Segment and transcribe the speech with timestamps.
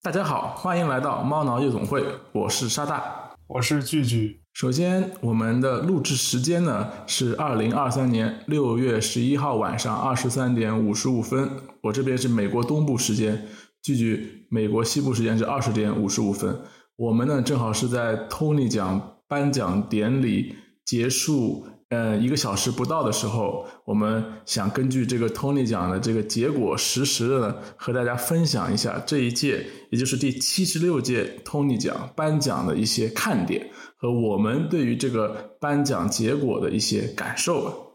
[0.00, 4.40] 大家好，欢迎来到猫挠夜总会，我是沙大，我是聚聚。
[4.52, 11.50] 首先，我们的录制时间呢是二零二三年六月十一号晚上二十三点五十五分，
[11.82, 13.48] 我这边是美国东部时间，
[13.82, 16.60] 聚聚美国西部时间是二十点五十五分。
[16.94, 20.54] 我们呢正好是在 Tony 奖颁奖典礼
[20.84, 21.66] 结束。
[21.90, 37.94] 呃，一个小时不到的时候，我们想根据这个 Tony 奖的这个结果，实时的呢和大家分享一下这一届，也就是第七十六届 Tony 奖颁奖的一些看点和我们对于这个颁奖结果的一些感受。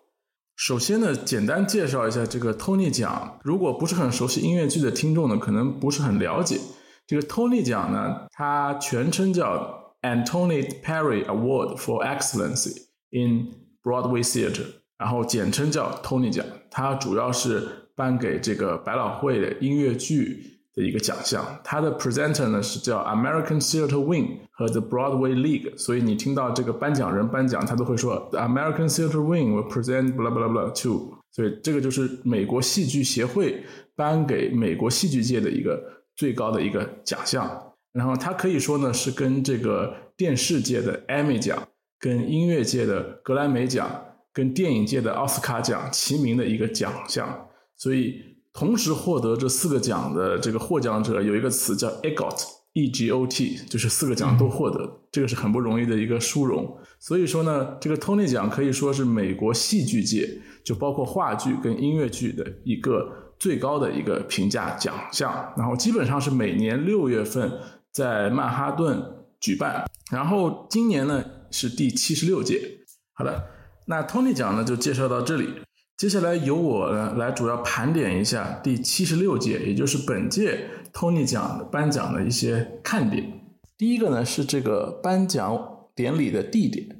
[0.56, 3.40] 首先呢，简单介绍一下这个 Tony 奖。
[3.44, 6.60] 如果不是很熟悉音乐剧的听众呢，可能不是很了解
[7.06, 12.74] 这个 Tony 奖呢，它全称叫 Antony Perry Award for Excellency
[13.12, 13.52] in
[13.84, 14.66] Broadway Theatre，
[14.98, 21.46] 然后简称叫 Tony 奖，它主要是颁给这个百老汇的音乐剧的一个奖项。
[21.64, 30.16] 它的 presenter 呢是叫 American Theatre Wing 和 The Broadway League，所以你听到这个颁奖人颁奖，他都会说 The American Theatre Wing will present
[30.16, 31.18] blah blah blah to。
[31.32, 33.64] 所以这个就是美国戏剧协会
[33.96, 35.84] 颁给美国戏剧界的一个
[36.16, 37.74] 最高的一个奖项。
[37.92, 41.68] 然后它可以说呢是跟这个电视界的 Emmy 奖。
[42.04, 43.90] 跟音乐界的格莱美奖、
[44.34, 48.20] 跟电影界的奥斯卡奖齐名的一个奖项，所以
[48.52, 56.78] 同时获得这四个奖的这个获奖者有一个词叫 EGOT，E G O T，就是四个奖都获得，这个是很不容易的一个殊荣。
[57.00, 60.30] 所以说呢，这个 Tony 奖可以说是美国戏剧界，
[60.66, 65.54] 就包括话剧跟音乐剧的一个最高的一个评价奖项。
[65.56, 67.50] 然后基本上是每年六月份
[67.94, 69.02] 在曼哈顿
[69.40, 71.24] 举办，然后今年呢。
[71.54, 72.80] 是第七十六届。
[73.14, 73.48] 好的，
[73.86, 75.48] 那 Tony 奖呢就介绍到这里。
[75.96, 83.40] 接下来由我呢来主要盘点一下第七十六届，也就是本届 Tony 奖的颁奖的一些看点。
[83.78, 87.00] 第一个呢是这个颁奖典礼的地点。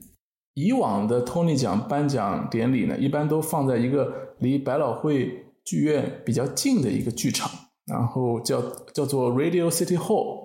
[0.54, 7.50] 以往的 Tony 奖颁奖典礼呢，一般都放在一个离百老汇剧院比较近的一个剧场，
[7.88, 8.62] 然后叫
[8.94, 10.43] 叫做 Radio City Hall。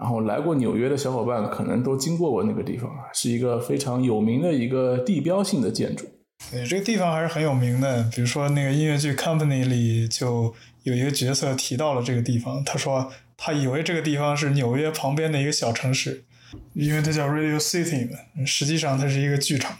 [0.00, 6.06] 然后来过纽约的小伙伴可能都经过过那个地方啊，是一个非常有名的一个地标性的建筑。
[6.50, 8.08] 对，这个地方还是很有名的。
[8.10, 16.24] 比如说那个音乐剧《Company》里就有一个角色提到了这个地方，他说他以为这个地方是纽约旁边的一个小城市，
[16.72, 18.16] 因为它叫 Radio City 嘛，
[18.46, 19.76] 实际上它是一个剧场。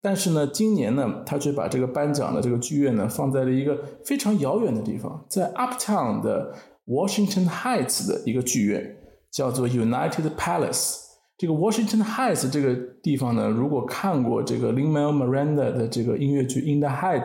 [0.00, 6.54] 但是呢，今年呢，他却把这个颁奖的这个剧院呢放在了一个非常遥远的地方，在 Uptown 的
[6.86, 8.96] Washington Heights 的一个剧院。
[9.38, 10.96] 叫做 United Palace，
[11.36, 17.22] 这个 Washington Heights 这个地方呢，如果看过这个 Lin-Manuel Miranda 的这个音乐剧《In the Heights》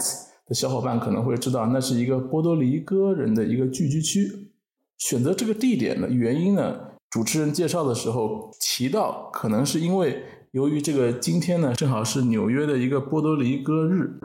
[0.48, 4.30] 的小伙伴可能会知道，那是一个波多黎各人的一个聚居区。
[5.00, 6.76] 选择这个地点的原因呢，
[7.10, 10.22] 主持人介绍的时候提到，可能是因为
[10.52, 14.20] 由于这个今天呢正好是纽约的一个波多黎各日，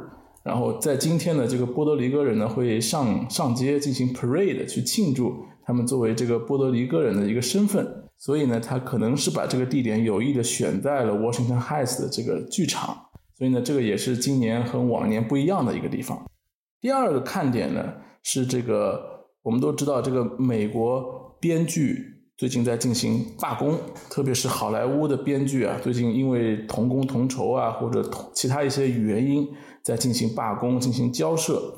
[0.44, 5.32] 然后在今天呢，这个波多黎各人呢会上上街进行 parade 去庆祝。
[5.68, 7.86] 他们作为这个波多黎各人的一个身份，
[8.16, 12.96] 所以呢，他可能是把这个地点有意的选在了 Washington Heights 的这个剧场，
[13.36, 16.24] 所以呢，这个也是今年和往年不一样的一个地方。
[16.80, 17.84] 第二个看点呢，
[18.22, 22.02] 是这个我们都知道，这个美国编剧
[22.38, 23.78] 最近在进行罢工，
[24.08, 29.46] 特别是好莱坞的编剧啊，最近因为同工同酬啊，或者同其他一些原因，
[29.84, 31.74] 在进行罢工，进行交涉。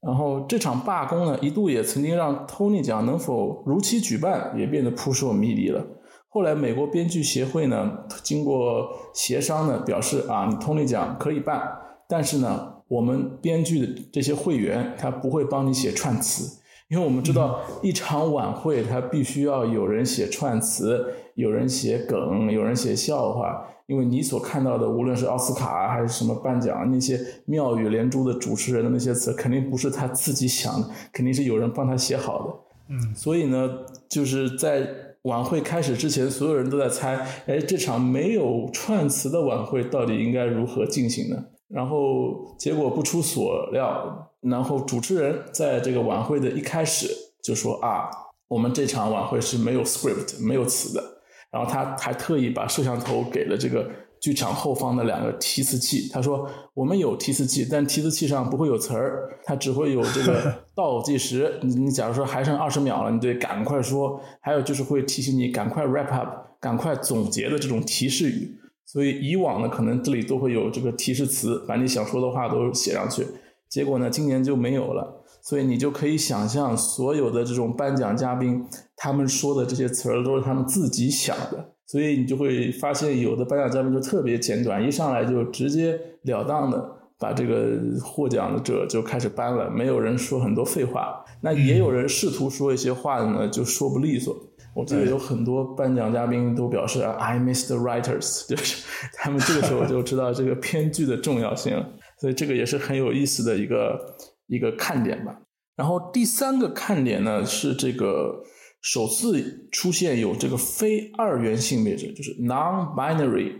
[0.00, 5.84] 然后这场罢工呢，一度也曾经让 Tony 奖能否如期举办也变得扑朔迷离了。
[6.28, 7.90] 后来美国编剧协会呢，
[8.22, 11.60] 经过协商呢，表示啊，你 Tony 奖可以办，
[12.08, 23.64] 但是呢，我们编剧的这些会员他不会帮你写串词，因为我们知道一场晚会它必须要有人写串词，有人写梗，有人写笑话。
[23.86, 32.94] 因为你所看到的，无论是奥斯卡还是什么颁奖，那些妙语连珠的主持人的那些词，肯定不是他自己想的，肯定是有人帮他写好的。
[32.94, 33.70] 嗯，所以呢，
[34.06, 34.86] 就是在
[35.22, 37.14] 晚会开始之前，所有人都在猜，
[37.46, 41.44] 哎，这场没有串词的晚会到底应该如何进行呢？
[41.68, 47.08] 然后结果不出所料，然后主持人在这个晚会的一开始
[47.42, 48.08] 就说啊，
[48.48, 51.02] 我们这场晚会是没有 script 没有词的。
[51.50, 56.06] 然后他还特意把摄像头给了这个剧场后方的两个提词器。
[56.12, 61.58] 他说：“我们有提词器，但提词器上不会有词儿，它只会有这个 倒计时。
[61.62, 64.20] 你你假如说还剩二十秒了，你得赶快说。
[64.42, 66.28] 还有就是会提醒你赶快 wrap up，
[66.60, 68.57] 赶快总结的这种提示语。
[68.90, 73.26] 所以以往呢，可能这里都会有这个提示词，把你想说的话都写上去。
[73.68, 75.26] 结果呢，今年就没有了。
[75.42, 78.64] 所以你就可以想象，所有的这种颁奖嘉宾，
[78.96, 91.24] 他们说的这些词儿都是他们自己想的，所以你就会发现，有的颁奖嘉宾就特别简短，一上来就直截了当的把这个获奖者就开始颁了，没有人说很多废话。
[91.42, 94.34] 那也有人试图说一些话呢，就说不利索。
[94.78, 98.84] 我记得有很多颁奖嘉宾都表示，I miss the writers，就是
[99.14, 101.86] 他们这个时候就知道这个编剧的重要性了。
[102.20, 104.16] 所以这个也是很有意思的一个。
[104.50, 105.42] 一个看点吧，
[105.76, 108.42] 然后第三个看点呢是这个
[108.80, 113.52] 首次出现有这个非二元性别者，就是 non-binary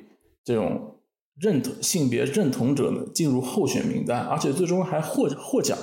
[0.43, 1.03] 这种
[1.39, 5.77] 认同性别认同者呢进入候选名单，而且最终还获获奖，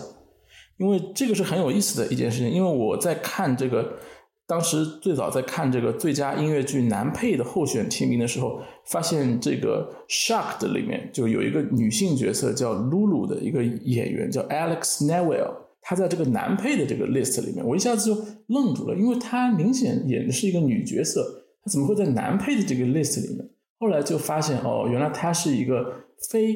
[0.77, 2.49] 因为这个是很有意思的一件事情。
[2.49, 3.99] 因为我在看这个，
[4.47, 8.61] 当时最早在看这个最佳音乐剧男配的候选提名的时候。
[8.87, 9.91] 发现这个
[10.29, 15.51] 《Shocked》里面就有一个女性角色叫露露的一个演员叫 Alex Neville，
[15.81, 23.49] 她在这个男配的这个 list 里面，我一下子就愣住了，因为她明显演的是一个女角色，她怎么会在男配的这个 list 里面？
[23.79, 25.91] 后来就发现哦，原来她是一个
[26.29, 26.55] 非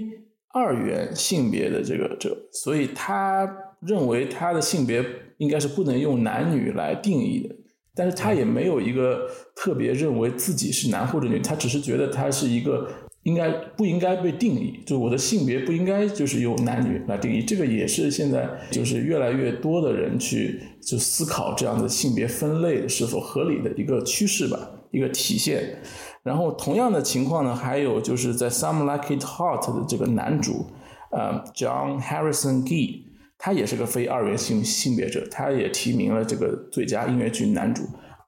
[0.53, 5.03] 二元性别的这个这，所以她认为她的性别
[5.37, 7.55] 应该是不能用男女来定义的。
[7.99, 12.87] 但是他也没有一个特别认为自己是男或者女，他只是觉得他是一个
[13.23, 17.43] 应该不应该被定义，就我的性别不应该就是由男女来定义。
[17.43, 24.57] 这个也是现在就是越来越多的人去就思考这样的性别分类是否合理的一个趋势吧，
[24.91, 25.81] 一个体现。
[26.23, 30.67] 然后同样的情况呢，还有就是在《Some Like It Hot》的这个男主，
[31.11, 33.08] 呃，John Harrison Gee。
[33.41, 37.83] 他也是个非二元性性别者，他也提名了这个最佳音乐剧男主，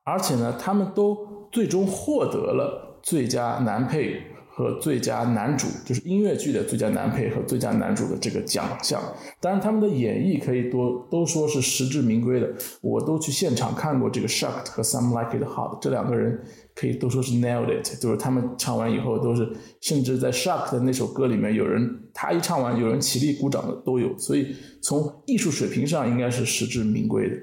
[0.06, 1.18] 而且呢，他们都
[1.52, 4.24] 最终获得了最佳男配
[4.54, 9.02] 和最佳男主，就是音乐剧的最佳男配和最佳男主的这个奖项。
[9.40, 16.40] 当然，他们的演绎可以多都说是实至名归的，我都去现场看过这个 Shocked 和 Some Like It Hot 这两个人。
[16.74, 19.48] 可以都说是 nailed it，就是他们唱完以后都是，
[19.82, 27.36] 甚至在 Shock 的那首歌里面，有人他一唱完，有人起立鼓掌的都有，所以从艺术水平上应该是实至名归的。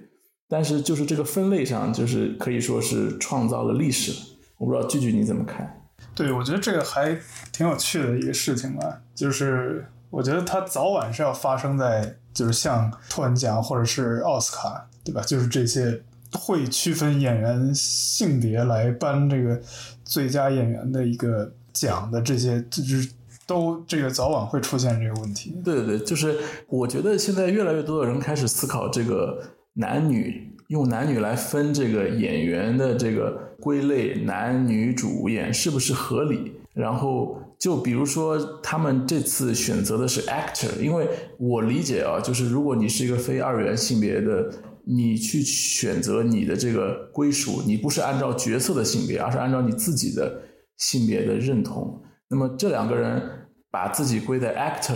[0.49, 4.13] 但是就是这个分类上，就是可以说是创造了历史。
[4.57, 5.78] 我不知道句句你怎么看？
[6.19, 7.17] 对，我觉得这个还
[7.53, 15.23] 挺有趣的一个事情吧，就是我觉得它早晚是要发生在，就是像托恩奖或者是奥斯卡，对吧？
[15.23, 16.03] 就是这些。
[16.31, 19.59] 会区分演员性别来颁这个
[20.05, 23.11] 最佳演员的一个奖的这些，就是
[23.47, 25.57] 都这个早晚会出现这个问题。
[25.65, 29.43] 对对对，就是我觉得现在越来越多的人开始思考这个
[29.73, 36.53] 男女用男女来分这个演员的这个归类，男女主演是不是合理？
[36.73, 44.51] 然后就比如说他们这次选择的是 actor，因为我理解啊，就是如果你是一个非二元性别的。
[44.91, 50.41] 你去选择你的这个归属，你不是按照角色的性别，而是按照你自己的
[50.79, 52.03] 性别的认同。
[52.31, 53.23] 那么这两个人
[53.71, 54.95] 把自己归在 actor，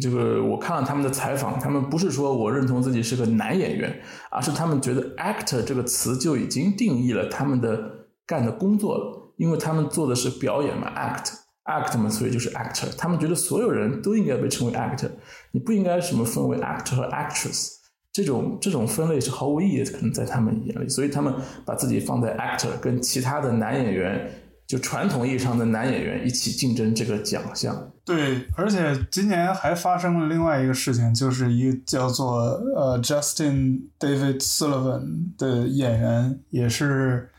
[0.00, 4.00] 这个我看了他们的采访，他们不是说我认同自己是个男演员，
[4.30, 12.86] 而是他们觉得 actor 这个词就已经定义了他们的干的工作了，因为他们做的是表演嘛，act，act 嘛，所以就是 actor。
[12.96, 15.10] 他们觉得所有人都应该被称为 actor，
[15.50, 17.70] 你不应该什么分为 actor 和 actress。
[18.12, 21.32] 这种这种分类是毫无意义的，可能在他们眼里，所以他们
[21.64, 24.28] 把自己放在 actor，跟其他的男演员，
[24.70, 27.90] 就传统意义上的男演员一起竞争这个奖项。
[28.04, 32.38] 对，而且今年还发生了另外一个事情，就是一个叫做
[32.76, 37.30] 呃 Justin David Sullivan 的演员，也是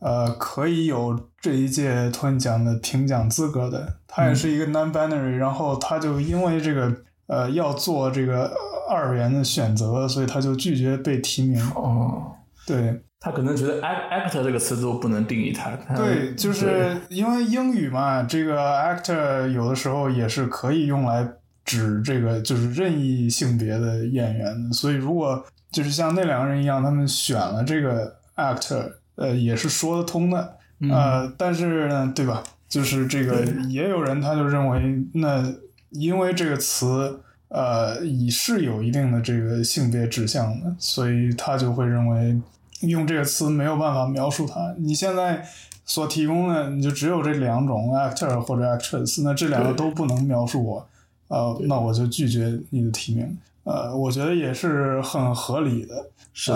[0.00, 4.00] 呃可以有这一届托尼奖的评奖资格的。
[4.06, 6.94] 他也是一个 non-binary，然后他就因为这个
[7.28, 8.52] 呃要做这个。
[8.86, 11.58] 二元的选择，所以他就拒绝被提名。
[11.70, 12.30] 哦，
[12.66, 15.70] 对他可能觉得 actor 这个词都不能定义他。
[15.94, 21.26] 对，就是因为英语嘛，这个 actor 有的时候也是可以用来
[21.64, 24.72] 指这个就是任意性别的演员。
[24.72, 30.56] 所以如果就是像那两个人一样，他们选了这个 actor，呃，也是说得通的。
[30.90, 32.42] 呃，但是呢，对吧？
[32.68, 35.54] 就是这个也有人他就认为，那
[35.90, 37.20] 因为这个词。
[37.54, 42.36] 呃，已是有一定的这个性别指向的，所以他就会认为
[42.80, 44.74] 用这个词没有办法描述他。
[44.76, 45.46] 你现在
[45.84, 50.88] 所提供的，你就只有这两种 actor 或者 actress，那这两个都不能描述我，
[51.28, 53.38] 呃，那我就拒绝你的提名。
[53.64, 56.10] 呃，我觉得也是很合理的。
[56.32, 56.52] 是。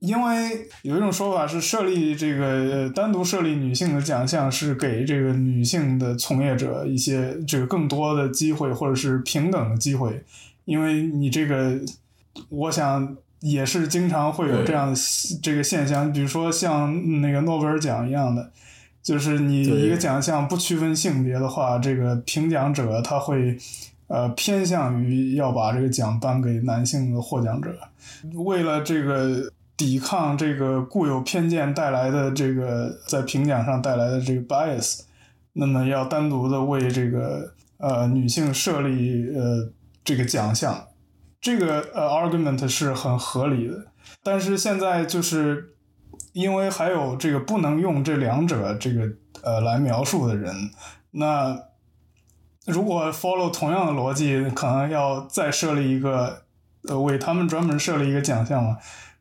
[0.00, 10.22] 因为有一种说法是设立这个单独设立女性的奖项是给这个女性的从业者一些这个更多的机会或者是平等的机会，
[10.66, 11.80] 因为你这个
[12.50, 15.00] 我想也是经常会有这样的
[15.42, 18.52] 这个现象，比如说像那个诺贝尔奖一样的，
[19.02, 23.56] 就是你一个奖项不区分性别的话，这个评奖者他会
[24.08, 27.70] 呃偏向于要把这个奖颁给男性的获奖者，
[28.34, 35.00] 为了这个抵抗这个固有偏见带来的这个在评奖上带来的这个 bias，
[35.52, 39.70] 那么要单独的为这个呃女性设立呃
[40.04, 40.86] 这个奖项。
[41.38, 43.86] 这个呃 argument 是很合理的，
[44.22, 45.74] 但是现在就是
[46.32, 49.08] 因为还有这个不能用这两者这个
[49.42, 50.70] 呃来描述的人，
[51.12, 51.56] 那
[52.66, 56.42] 如果 follow 同样的逻辑，可能要再设立一个
[56.88, 58.76] 呃为他们专门设立一个奖项嘛，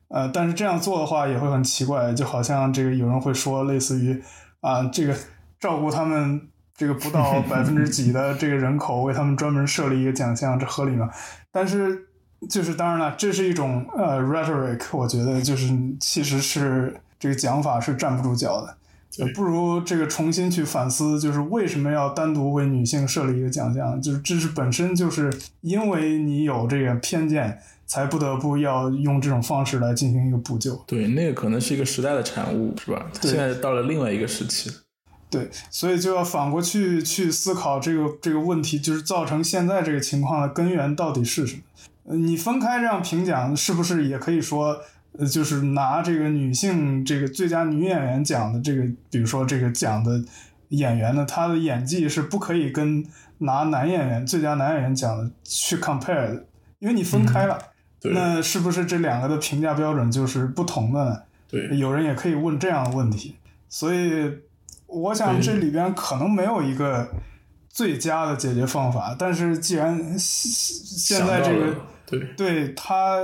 [0.10, 4.22] 呃，但是这样做的话也会很奇怪，就好像这个有人会说类似于
[4.62, 5.16] 啊这个
[5.60, 11.10] 照顾他们这个不到 百分之几的这个人口，为他们专门设立一个奖项，这合理吗？
[11.52, 12.10] 但是。
[12.50, 18.78] 就是当然了，这是一种呃 rhetoric，我觉得就是其实是这个讲法是站不住脚的，
[19.34, 24.02] 不如这个重新去反思，就是为什么要单独为女性设立一个奖项？
[24.02, 25.32] 就是这是本身就是
[25.62, 30.76] 因为你有这个偏见，才不得不要用这种方式来进行一个补救。
[30.86, 33.06] 对，那个可能是一个时代的产物，是吧？
[33.22, 34.72] 现在到了另外一个时期。
[35.30, 41.62] 对，所以就要反过去去思考这个这个问题，就是造成现在这个情况的根源到底是什么？
[42.16, 44.80] 你分开这样评奖，是不是也可以说，
[45.18, 50.24] 呃，就是拿这个女性这个最佳女演员奖的这个，比如说这个奖的
[50.70, 53.06] 演员呢，她的演技是不可以跟
[53.40, 56.46] 拿男演员最佳男演员奖的去 compare 的，
[56.80, 57.58] 因为你分开了，
[58.04, 61.22] 那是不是这两个的评价标准就是不同的呢？
[61.50, 63.36] 对，有人也可以问这样的问题，
[63.70, 64.32] 所以
[64.88, 67.10] 我想这里边可能没有一个
[67.76, 71.76] 最佳的解决方法，但是既然现在这个。
[72.08, 73.20] 对，对他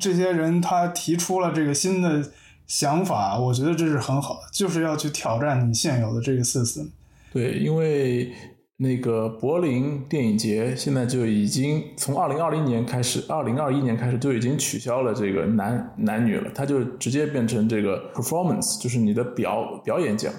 [0.00, 2.20] 这些人，他提出了这个新的
[2.66, 6.88] 想法，我觉得这是很好的，就是要去挑战你现有的这个 system。
[7.32, 8.32] 对，因为
[8.78, 20.34] 那个柏林电影节现在就已经从二零二零年开始，二零二一年开始就已经取消了这个男男女了，它就直接变成这个 performance，就是你的表表演奖。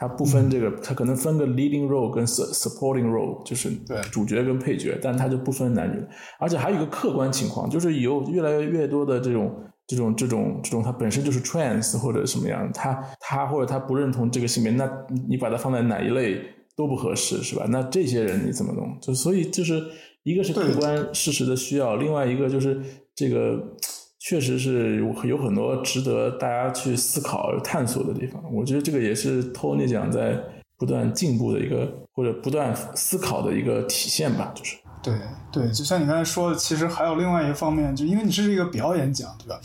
[0.00, 3.70] 它不分这个，它可能分个 leading role 跟 supporting role，就是
[4.10, 6.02] 主角跟配角，但它就不分男女。
[6.38, 9.54] 而且还有一个客观情况，就是有越来越多的这种
[9.86, 14.90] 这种这种这种，他本身就是 trans 或者什么样，他他或者他不认同这个性别，那
[15.28, 16.40] 你把它放在哪一类
[16.74, 17.66] 都不合适，是吧？
[17.68, 18.98] 那这些人你怎么弄？
[19.02, 19.82] 就所以就是
[20.22, 22.80] 一个是客观事实的需要，另外一个就是
[23.14, 23.76] 这个。
[24.30, 28.40] 确实是有有很多值得大家去思考、探索的地方。
[28.52, 30.38] 我觉得这个也是托尼奖在
[30.78, 34.52] 不断进步的一个，或者不断思考的一个体现吧。
[34.54, 35.12] 就是对
[35.50, 39.58] 对，就像你刚才说的，其实还有另外一个方面，就因为你是一个表演奖，对吧？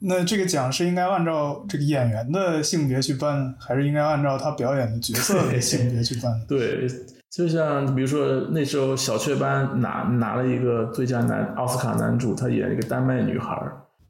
[0.00, 6.30] 那这个奖是应该按照这个演员的性别去颁，还是应该按照他表演的角色的 性别去颁？
[6.46, 6.86] 对，
[7.30, 13.58] 就像比如说那时候小雀斑拿拿了一个最佳男奥斯卡男主，他演一个丹麦女孩。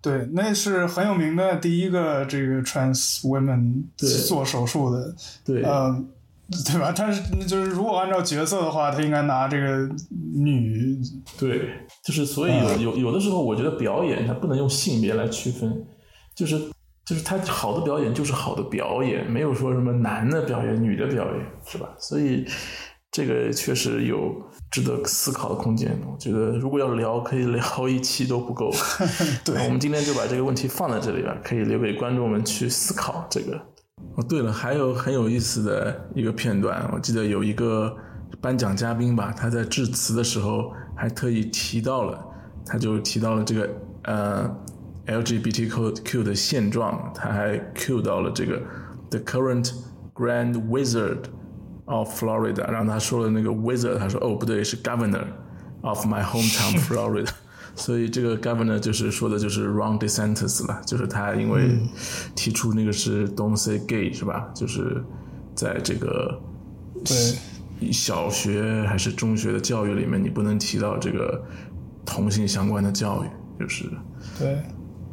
[0.02, 3.82] 对，那是很有名的第一个这个 trans women
[4.26, 5.14] 做手术的，
[5.44, 6.08] 对，嗯，
[6.64, 6.90] 对吧？
[6.90, 9.88] 他是就是如果按照角色的话，他应该拿这个
[10.34, 10.98] 女，
[11.38, 11.68] 对，
[12.02, 15.84] 就是所以有有有的时候，我觉得表演它不能用性别来区分，
[16.34, 16.58] 就是
[17.04, 21.90] 就是他好的表演就是好的表演，没有说什么男的表演、女的表演，是吧？
[21.98, 22.46] 所以
[23.10, 24.48] 这个确实有。
[24.70, 28.70] 值得思考的空间，我觉得如果要聊，可以聊一期都不够。
[29.44, 33.56] 对，我们今天就把这个问题放在这里吧，可以留给观众们去思考这个。
[34.14, 37.92] 哦，对了，还有很有意思的一个片段，我记得有一个
[38.40, 42.24] 颁奖嘉宾吧，他在致辞的时候还特意提到了，
[42.64, 43.68] 他就提到了这个
[44.04, 44.56] 呃
[45.08, 48.62] LGBTQ 的现状，他还 cue 到了这个
[49.10, 49.72] The current
[50.14, 51.24] Grand Wizard。
[51.90, 55.24] Of Florida，然后他说了那个 wizard，他说哦不对，是 governor
[55.80, 57.28] of my hometown Florida，
[57.74, 61.80] 所以这个 governor 就是说的就是 Ron DeSantis 了，就是他因为
[62.36, 64.48] 提出那个是 Don't say gay 是吧？
[64.54, 65.02] 就是
[65.56, 66.40] 在这个
[67.04, 71.42] 对小学还是中学的教育里面，你不能提到这个
[72.06, 73.28] 同性相关的教育，
[73.58, 73.90] 就是
[74.38, 74.62] 对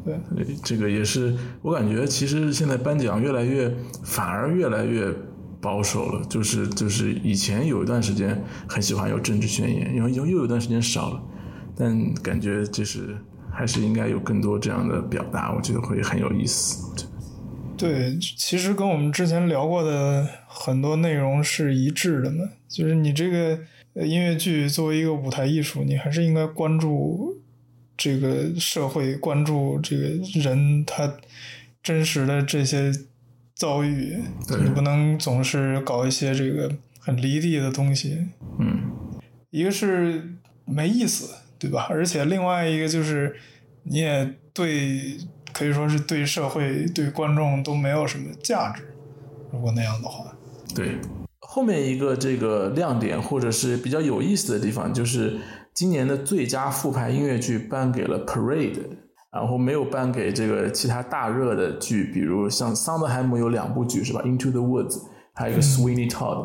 [0.05, 5.11] 对，这个也是我感觉其实现在颁奖越来越反而越来越。
[5.59, 11.23] 保守了，就是就是以前有一段时间很喜欢有政治宣言，然后又又有一段时间少了，
[11.75, 13.17] 但感觉就是
[13.51, 16.93] 还是应该有更多这样的表达，我觉得会很有意思。
[17.77, 23.59] 对，其实跟我们之前聊过的很多内容是一致的嘛，就是你这个
[24.03, 27.39] 音乐剧作为一个舞台艺术，你还是应该关注
[27.95, 30.07] 这个社会，关注这个
[30.41, 31.13] 人他
[31.83, 32.91] 真实的这些
[33.57, 34.21] 遭遇，
[34.63, 38.27] 你不能总是搞一些这个很离地的东西。
[38.59, 38.81] 嗯，
[39.49, 40.35] 一个是
[40.65, 41.87] 没意思，对吧？
[41.89, 43.35] 而且另外一个就是
[43.83, 45.17] 你也对，
[45.51, 48.83] 可以说是对社会、对观众都没有什么价值。
[49.51, 50.35] 如果那样的话，
[50.75, 50.97] 对。
[51.39, 55.39] 后面一个这个亮点或者是比较有意思的地方，就是
[55.73, 58.73] 今年的最佳复排音乐剧颁给了《Parade》，
[59.31, 64.97] 然后没有颁给这个其他大热的剧，比如像桑德海姆有两部剧是吧，《Into the Woods》，
[65.33, 66.37] 还有一个《Sweeney Todd》，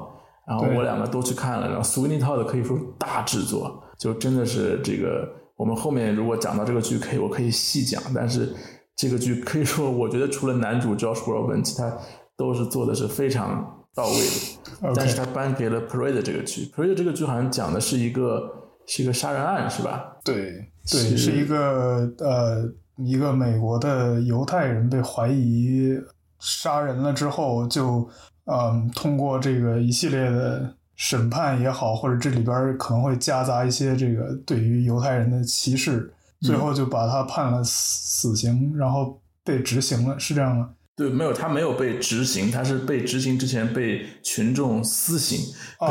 [0.46, 8.54] 然后我两个都去看了，然后《Sweeney Todd》可以说大制作，就真的是这个我们后面如果讲到这个剧，可以我可以细讲，但是
[8.96, 11.92] 这个剧可以说我觉得除了男主 Josh Groban，其他
[12.36, 13.78] 都是做的是非常。
[13.94, 18.50] 到位的，但是他颁给了《Parade》这个剧，《Parade》这个剧好像讲的是一个
[18.94, 20.18] 是一个杀人案，是吧？
[20.22, 25.98] 对，对，是一个呃，一个美国的犹太人被怀疑
[26.38, 28.06] 杀人了之后，就
[28.44, 40.68] 嗯，通过这个一系列的审判也好，或者这里边可能会夹杂一些这个对于犹太人的歧视，最后就把他判了死刑，然后被执行了，是这样吗？
[40.94, 45.38] 对，没有，他没有被执行，他是被执行之前被群众私刑，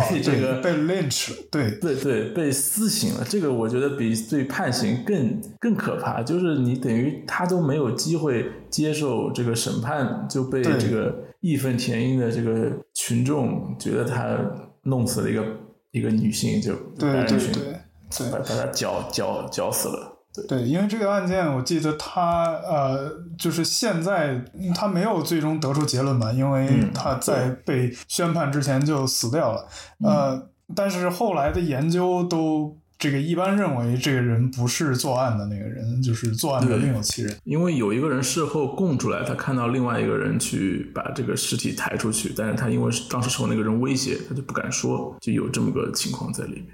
[0.09, 3.25] 被这个被 lynch，对对对，被私刑了。
[3.27, 14.37] 这个我觉得比对判刑更更可怕，就是你等于他都没有机会接受这个审判，就被这个义愤填膺的这个群众觉得他
[14.83, 15.43] 弄死了一个
[15.89, 20.10] 一个女性，就对对对，把把他绞绞绞死了。
[20.47, 29.67] 对，因为这个案件，我记得他呃，就是现在他没有最终得出结论嘛，因为他在被宣判之前就死掉了。
[29.99, 37.35] 呃，但是后来的研究都这个一般认为这个人不是作案的那个人，就是作案的另有其人。
[37.43, 46.67] 因为有一个人事后供出来，他看到另外一个人去把这个尸体抬出去，但是他因为当时受那个人威胁，他就不敢说，就有这么个情况在里面。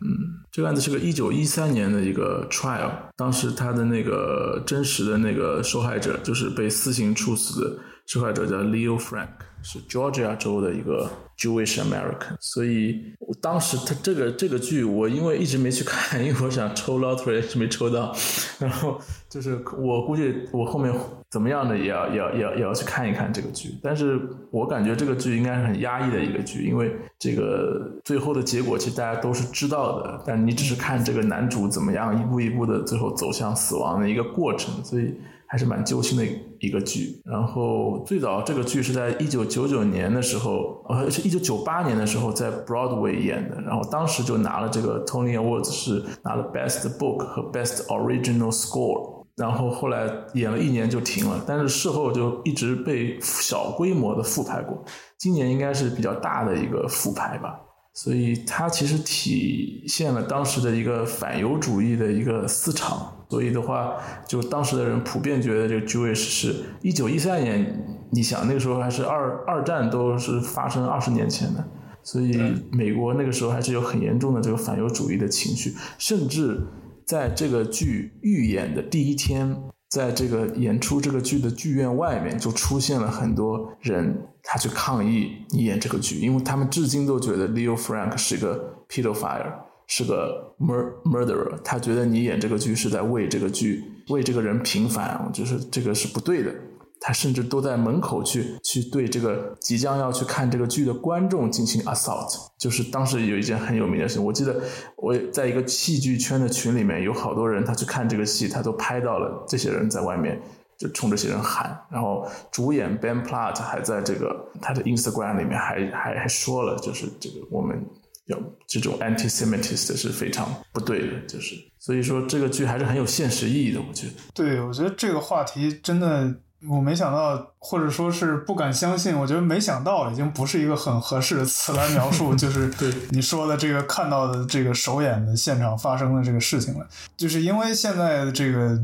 [0.00, 9.28] 嗯，这个案子是个一九一三年的一个 trial，当时他的那个真实的那个受害者就是被私刑处死的受害者叫 Leo Frank，
[9.62, 18.14] 是 Georgia 州的一个 Jewish American，所以当时他这个这个剧我因为一直没去看，因为我想抽 lottery 是没抽到，
[18.58, 20.94] 然后就是我估计我后面。
[21.30, 24.20] 怎么样的也要也要也要也要去看一看这个剧，但是
[24.52, 35.12] 我感觉这个剧应该是很压抑的一个剧，因为这个最后的结果其实大家都是知道的，但你只是看这个男主怎么样一步一步的最后走向死亡的一个过程，所以
[35.54, 36.26] 还是蛮揪心的
[36.58, 37.22] 一个剧。
[37.24, 49.22] 然后最早这个剧是在一九九九年的时候，呃，是一九九八年的时候在 Broadway 演的，然后当时就拿了这个 Tony Awards，是拿了 Best Book 和 Best Original Score。
[49.36, 54.84] 然后后来演了一年就停了，但是事后就一直被小规模的复排过。
[55.16, 57.60] 今年应该是比较大的一个复排吧，
[57.94, 63.13] 所以它其实体现了当时的一个反犹主义的一个思潮。
[63.28, 71.64] 所以的话，就当时的人普遍觉得这个 Jewish 是一九一三年，你想那个时候还是二二战都是发生二十年前的，
[72.02, 72.38] 所以
[72.70, 76.60] 美国那个时候还是有很严重的这个反犹主义的情绪，甚至。
[77.06, 79.54] 在这个剧预演的第一天，
[79.90, 89.52] 在这个演出这个剧的剧院外面，就出现了很多人，他去抗议你演这个剧，因为他们至今都觉得 Leo Frank 是一个 pedophile，
[89.86, 96.52] 是个 mur murderer，他觉得你演这个剧是在为这个剧为这个人平反，就是这个是不对的。
[97.00, 104.58] 他甚至都在门口去去对这个即将要去看这个剧的观众进行 assault，就是当时有一件很有名的事情，我记得
[104.96, 110.40] 我在一个戏剧圈的群里面有好多人，他去看这个戏，他都拍到了这些人在外面
[110.78, 117.84] 就冲这些人喊，然后主演 Ben Platt 还在这个他的 Instagram 里面还还还说了，就是这个我们
[118.26, 124.12] 要这种 anti-Semitist 是非常不对的，就是所以说这个剧还是很有现实意义的，我觉得。
[124.32, 126.34] 对，我觉得这个话题真的。
[126.66, 129.14] 我没想到，或者说是不敢相信。
[129.14, 132.72] 我觉得没想到已经不是一个很合适的词来描述， 就是
[133.10, 136.88] 你说的这个看到的这个首演的现场发生的这个事情了。
[137.18, 138.80] 就是因为现在这个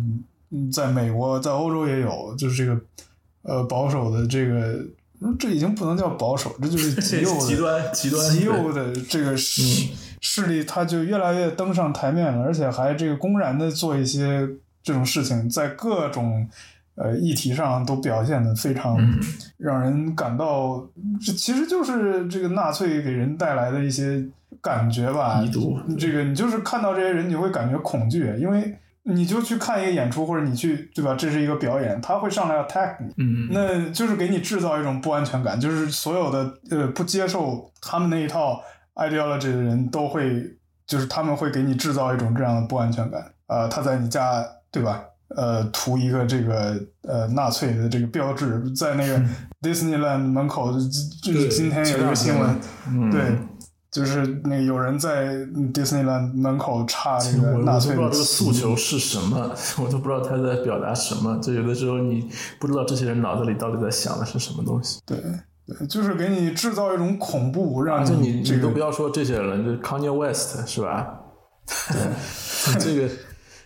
[0.71, 2.79] 在美国，在欧洲也有，就是这个
[3.45, 4.85] 呃保守的这个，
[5.39, 9.89] 这已经不能叫保守，这就是 极右的极端极端极右的这个势
[10.21, 14.49] 势力，它就越来越登上台面了，而且还这个公然的做一些
[14.83, 16.49] 这种事情，在各种。
[16.97, 18.99] 呃，议题上都表现的非常
[19.57, 20.87] 让人感到，
[21.25, 24.23] 这其实就是这个纳粹给人带来的一些
[24.61, 25.43] 感觉吧。
[25.99, 31.15] 这个你就是看到这些人，你会感觉恐惧，因为你就去看一个演出，或者你去对吧？
[31.15, 38.61] 这是一个表演，他会上来 attack 你，嗯，那就是给你制造一种不安全感，就是所有的呃不接受他们那一套
[38.97, 40.45] ideology 的人都会，
[40.87, 43.25] 就是他们会给你制造一种这样的不安全感。
[43.47, 45.03] 呃，他在你家对吧？
[45.37, 49.23] 呃，涂一个这个呃纳粹的这个标志，在那个
[49.63, 53.23] Disneyland 门口，就是今天有一个新闻，嗯、对。
[53.91, 55.35] 就是那有人在
[55.75, 61.37] Disneyland 门口插那个 纳粹我都不知道这个诉求是什么， 我都不知道他在表达什么。
[61.43, 62.29] 就有的时候你
[62.61, 65.01] 不知道这些人脑子里到底在想的是什么东西。
[65.05, 65.17] 对，
[65.67, 71.21] 对，就是给你制造一种恐怖，让你你、这个、你都不要说这些人，就 Kanye West 是吧？
[72.79, 73.09] 这个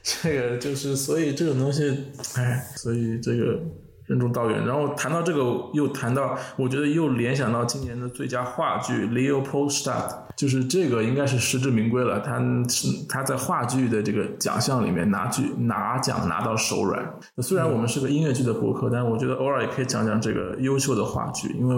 [0.02, 2.04] 这个就是，所以这种东西，
[2.36, 3.60] 哎，所以这个。
[4.06, 5.40] 任重道远，然后谈到这个，
[5.72, 12.20] 又谈到，我觉得又联想到今年的最佳话剧 Leo Polstadt 就是这个应该是实至名归了。
[12.20, 12.38] 他
[12.68, 17.14] 是他在话剧的这个奖项里面拿剧拿奖拿到手软。
[17.38, 21.76] 虽然我们是个音乐剧的博客，但我觉得偶尔也可以讲讲这个优秀的话剧，因为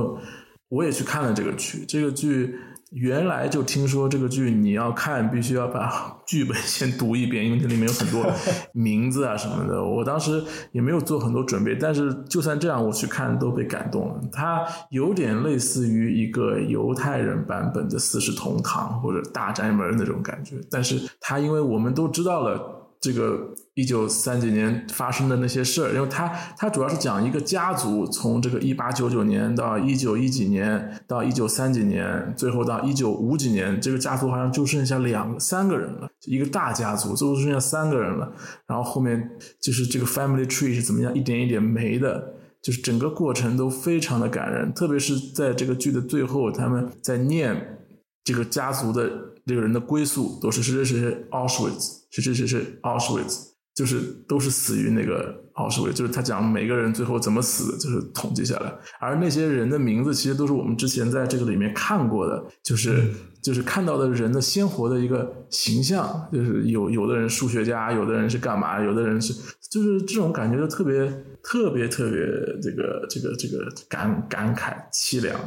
[0.68, 2.58] 我也去看了这个剧，这个剧。
[2.92, 8.24] 原来就听说这个剧你要看，必须要把剧本先读一遍，因为这里面有很多
[8.72, 9.82] 名字啊什么的。
[9.84, 14.20] 我当时也没有做很多准备，但是就算这样，我去看都被感动了。
[14.30, 22.85] 它有点类似于一个犹太人版本的《四世同堂》或者《大宅门》那种感觉，但是它因为我们都知道了。
[23.06, 26.26] 这个一九三几年发生的那些事儿，因为它
[26.58, 38.32] 它主要是讲一个家族从这个一八九九年到一九一几年到一九三几年，最后到一九五几年，这个家族好像就剩下两三个人了，一个大家族最后剩下三个人了。
[38.66, 47.78] 然后后面就是这个 family tree 是怎么样一点一点没的，就是整个过程都非常的感人，特别是在这个剧的最后，他们在念
[48.24, 49.08] 这个家族的
[49.46, 51.95] 这个人的归宿，都是谁谁谁 Auschwitz。
[52.10, 58.72] 是是是是 Auschwitz，就是都是死于那个 Auschwitz，就是他讲每个人最后怎么死，就是统计下来。
[59.00, 63.10] 而那些人的名字，其实都是我们之前在这个里面看过的，就是
[63.42, 66.28] 就是看到的人的鲜活的一个形象。
[66.32, 69.34] 就是有有的人数学家，有的人是干嘛，有的人是，
[69.70, 71.06] 就是这种感觉就特别
[71.42, 72.20] 特别特别
[72.62, 75.38] 这个这个这个感感慨凄凉。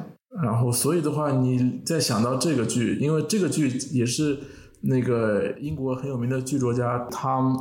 [0.44, 4.38] 然后所以的话，你再想到这个剧，因为这个剧也是。
[4.82, 7.56] 那个英国很有名的剧作家 Tom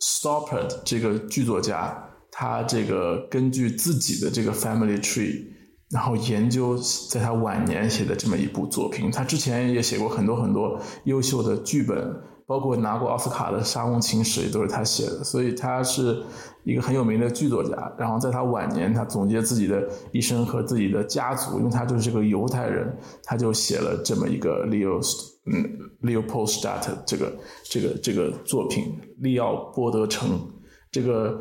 [0.00, 5.46] Stoppard 这个剧作家，他这个根据自己的这个 family tree，
[5.90, 6.78] 然后研究
[7.10, 9.10] 在他晚年写的这么一部作品。
[9.10, 12.14] 他之前也写过很多很多优秀的剧本，
[12.50, 15.22] 包括拿过奥斯卡的《沙翁情史》也都是他写的。
[15.22, 16.20] 所以他是
[16.64, 17.92] 一个很有名的剧作家。
[17.96, 25.00] 然后在他晚年，他总结自己的一生和自己的家族，因为他就是个犹太人，他就写了这么一个 Leo。
[25.46, 25.64] 嗯
[26.02, 27.32] ，Leopoldstadt 这个
[27.62, 30.40] 这个这个作品，利奥波德城，
[30.90, 31.40] 这个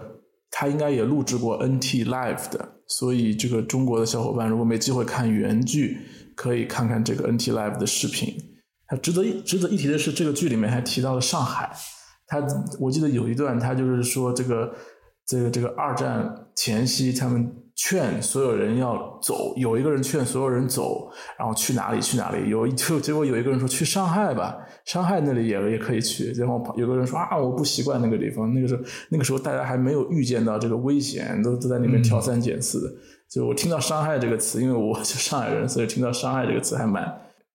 [0.51, 5.97] 他应该也录制过 NT Live 的，所以这个中国的小伙伴如果没机会看原剧，
[6.35, 8.48] 可以看看这个 NT Live 的视频。
[8.89, 11.71] 他值得值得一提的是，这个剧里面还提到了上海。
[12.27, 12.43] 他
[12.79, 14.73] 我记得有一段，他就是说这个
[15.25, 17.55] 这个这个二战前夕他们。
[17.81, 22.49] 劝所有人要走，有一个人劝所有人走，然后去哪里去哪里。
[22.49, 26.33] 有就结果有一个人说去上海吧，上海那里也也可以去。
[26.33, 28.53] 然后有个人说啊，我不习惯那个地方。
[28.53, 32.93] 那个时候那个时候大家还没有预见到这个危险，都都在那边挑三拣四的。
[33.31, 37.01] 就我听到伤害这个词，因为我 是上海人，所以听到伤害这个词还蛮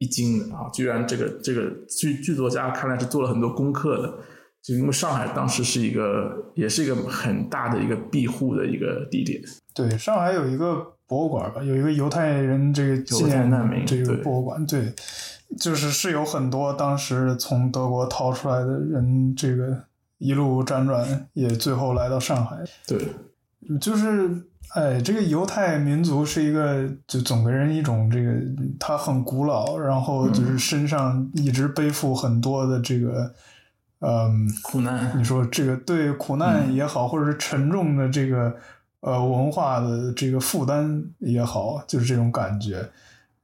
[0.04, 0.68] 一惊的啊！
[0.72, 4.14] 居然这个这个剧剧作家看来是做了很多功课的。
[4.62, 9.38] 就因为上海当时是一个，也是一个很大的一个庇护的一个地点。
[9.74, 14.64] 对，上海有一个博物馆吧，有一个犹太人这个纪念难民这个博物馆。
[14.64, 14.94] 对，
[15.60, 19.84] 就是是有很多当时从德国逃出来的人，这个
[20.16, 22.56] 一路辗转，也最后来到上海。
[22.88, 22.98] 对，
[23.80, 24.30] 就是
[24.74, 28.32] 哎，这个犹太民族是一个，就总给人一种这个，
[28.78, 33.34] 他很古老，然后就是身上一直背负很多的这个。
[34.06, 38.54] 嗯，苦难，你说这个对苦难也好，或者是沉重的这个
[39.00, 42.86] 呃文化的这个负担也好，就是这种感觉。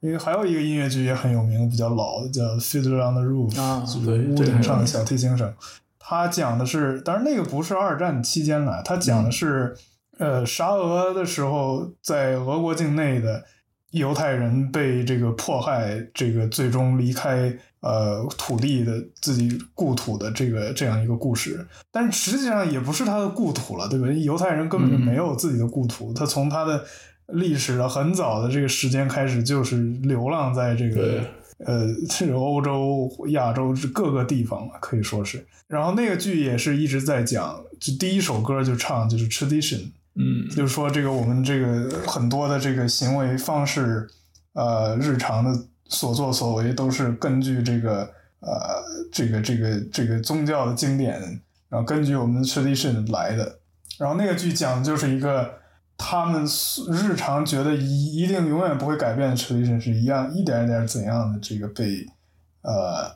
[0.00, 3.54] 因为还有一个音乐剧也很有名，比较老的叫《Fiddler on the Roof》，
[3.86, 5.50] 就是屋顶上的小提琴手。
[5.98, 9.74] 他讲的是，当然那个不是二战期间了，他讲的是
[10.20, 13.44] 呃沙俄的时候在俄国境内的
[13.90, 17.52] 犹太人被这个迫害，这个最终离开。
[17.82, 24.06] 呃，土地的自己故土的这个这样一个故事，但实际上也不是他的故土了，对吧？
[24.08, 26.84] 犹太人根本就没有自己的故土，他从他的
[27.28, 31.24] 历史的很早的这个时间开始就是流浪在这个
[31.64, 35.46] 呃，这个欧洲、亚洲各个地方嘛，可以说是。
[35.66, 44.08] 然后那个剧也是一直在讲，就第一首歌就唱就是 tradition，嗯，就是说这个我们这个很多的这个行为方式，
[44.54, 48.02] 呃，日常的所作所为都是根据这个
[48.40, 51.20] 呃这个这个这个宗教的经典，
[51.68, 53.60] 然后根据我们的 tradition 来的。
[53.98, 55.58] 然后那个剧讲的就是一个
[55.96, 56.44] 他们
[56.90, 62.06] 日常觉得一一定永远不会改变的 tradition 是一样一点一点怎样的这个被
[62.62, 63.14] 呃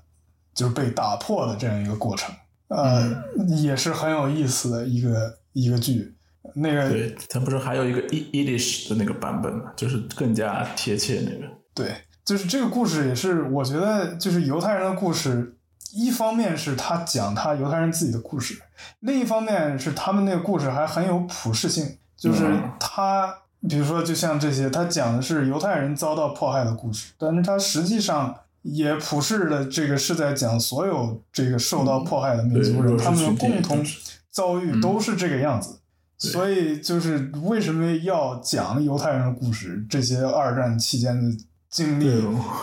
[0.55, 2.35] 就是被打破的这样一个过程，
[2.69, 3.25] 呃，
[3.57, 6.15] 也是很有意思的一个一个剧。
[6.55, 11.53] 那个对，它不是还有一个 Yiddish 的那个版本嘛，就是更加贴切那个。
[11.75, 15.57] 对，就是这个故事也是，我觉得就是犹太人的故事，
[15.93, 18.61] 一方面是他讲他犹太人自己的故事，
[19.01, 22.45] 另一方面是他们那个故事还很有普世性，就是
[22.79, 23.35] 他
[23.69, 33.85] 比如说就像这些，他讲的是犹太人遭到迫害的故事，但是他实际上也普世的这个是在讲所有这个受到迫害的民族人，他们的共同
[34.31, 35.81] 遭遇都是这个样子。
[36.17, 41.37] 所以就是为什么要讲犹太人的故事，这些二战期间的
[41.69, 42.07] 经历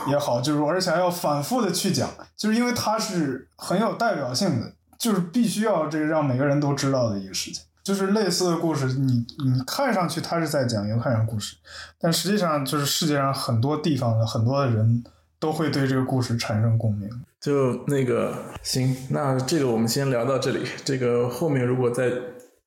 [0.09, 7.63] 也好，就是而且还要反复的去讲，就是因为它是很有代表性的，就是必须要这个让每个人都知道的一个事情。
[7.83, 11.57] 就是类似的故事，你你看上去他是在讲犹太人故事，
[11.99, 15.03] 但实际上就是世界上很多地方的很多的人
[15.39, 17.09] 都会对这个故事产生共鸣。
[17.39, 18.33] 就那个
[18.63, 22.11] 行，那这个我们先聊到这里，这个后面如果再。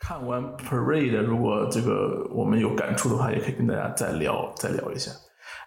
[0.07, 5.11] 看完 Parade，如果这个我们有感触的话，也可以跟大家再聊再聊一下。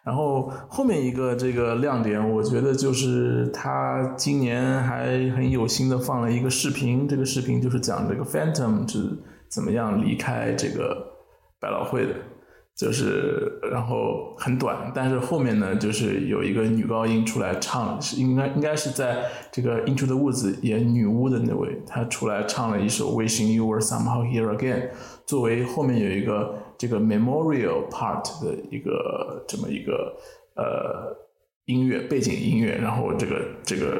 [0.04, 9.10] 然后后面一个这个亮点，我觉得就是他今年还很有心的放了一个视频，这个视频就是讲这个 Phantom 是
[9.50, 10.95] 怎么样离开这个
[11.60, 12.13] 百老汇的。
[12.77, 24.81] 就是，然后很短，但是后面呢，就是有一个女高音出来唱，是应该应该是在这个《Into the Woods》演女巫的那位，她出来唱了一首《Wishing You Were Somehow Here Again》，
[25.25, 30.15] 作为后面有一个这个 memorial part 的一个这么一个
[30.55, 31.17] 呃
[31.65, 33.99] 音乐背景音乐，然后这个这个，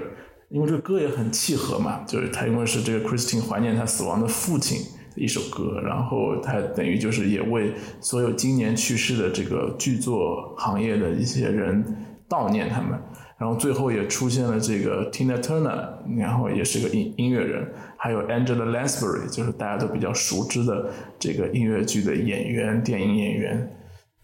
[0.50, 4.78] 因为这个歌也很契合嘛，就是他因为是这个 Christine 怀念他死亡的父亲。
[5.18, 11.84] 一首歌，然后他等于就是也为所有今年去世的这个剧作行业的一些人
[12.30, 13.00] 悼念他们，
[13.38, 23.76] 然后最后也出现了这个 Tina Turner，然后也是个音音乐人，还有 Angela Lansbury，就是大家都比较熟知的这个音乐剧的演员、电影演员，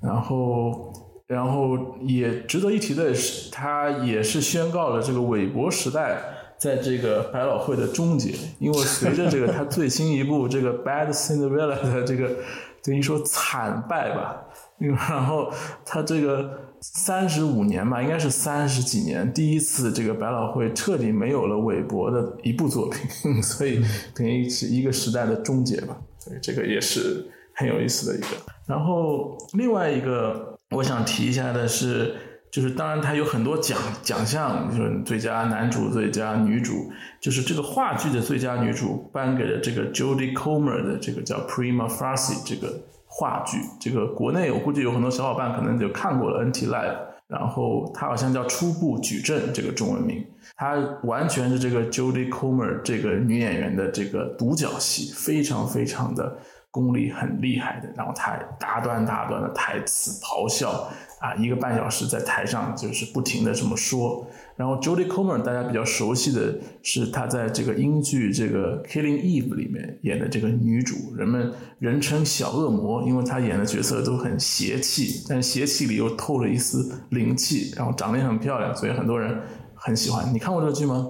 [0.01, 0.93] 然后
[1.27, 6.21] 然后也值得一提的是，他也是宣告了这个韦伯时代。
[6.63, 12.38] 在这个百老汇的终结，因为随着这个他最新一部 这个《Bad Cinderella》的这个
[12.82, 14.41] 等于说惨败吧，
[14.80, 15.52] 然后
[15.86, 23.84] 他这个三十五年吧，应该是三十几年，第一次这个百老汇彻底没有了韦伯的一部作品， 所以
[24.15, 28.28] 等于是一个时代的终结吧，所以这个也是很有意思的一个。
[28.65, 32.15] 然后另外一个我想提一下的是。
[32.53, 36.91] 就是当然，他有很多奖奖项，就是最佳男主、最佳女主。
[37.19, 42.71] 就是这个话剧的最佳女主颁给了这个 Jodie Comer 的这个叫《Prima Facie》这个
[43.07, 43.57] 话剧。
[43.81, 46.95] 这个国内我估计有很多小伙伴可能就看过了 NT Live，
[47.27, 50.23] 然后它好像叫《初步举证》这个中文名。
[50.55, 56.37] 它完全是这个 Jodie Comer 这个女演员的这个独角戏，非常非常的
[56.73, 57.88] 功力很厉害的。
[57.95, 60.91] 然后他大段大段的台词咆哮。
[61.23, 64.27] 啊，一个半小时在台上就是不停的这么说。
[64.57, 79.41] 然后 Jodie Comer 大家比较熟悉的是他在这个英剧这个 Killing Eve 里面演的这个女主，人们人称小恶魔，因为她演的角色都很邪气，但是邪气里又透了一丝灵气，然后长得也很漂亮，所以很多人
[79.75, 80.29] 很喜欢。
[80.33, 81.07] 你看过这个剧吗？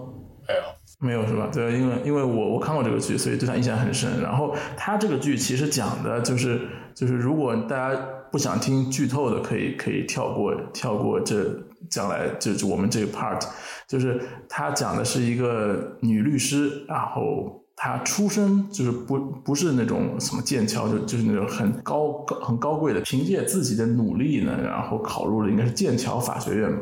[0.48, 0.62] 没有，
[1.00, 1.50] 没有是吧？
[1.52, 4.22] 对，因为因为我我看过这个剧，所以对他印象很深。
[4.22, 6.62] 然后他这个剧其实讲的就是
[6.94, 8.02] 就是如果大家。
[8.34, 11.56] 不想听剧透的可以可以跳过跳过这
[11.88, 13.40] 将来就是我们这个 part，
[13.88, 26.80] 就是他讲的是一个女律师，然后她出身就是不不是那种什么剑桥，就就是那种很高很高贵的，凭借自己的努力呢，然后考入了应该是剑桥法学院嘛，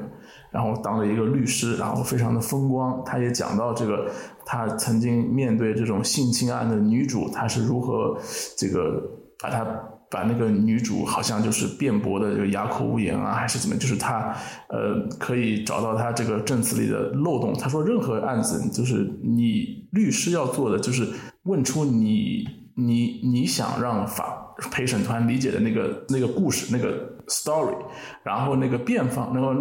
[0.51, 3.01] 然后当了一个律师，然后非常的风光。
[3.05, 4.11] 他也讲到这个
[4.45, 8.17] 他曾经面对这种性侵案的女主，他是如何
[8.57, 9.01] 这个
[9.41, 9.65] 把她。
[10.13, 13.77] 把那个女主好像就是辩驳的这个哑口无言啊，还是怎么？
[13.77, 14.35] 就是他
[14.67, 17.53] 呃可以找到他这个证词里的漏洞。
[17.57, 21.07] 他说，任何案子就是你律师要做的，就是
[21.43, 22.43] 问出你
[22.85, 27.75] 你你想让法陪审团理解的那个那个故事那个 story，
[28.23, 29.53] 然后那个辩方，然后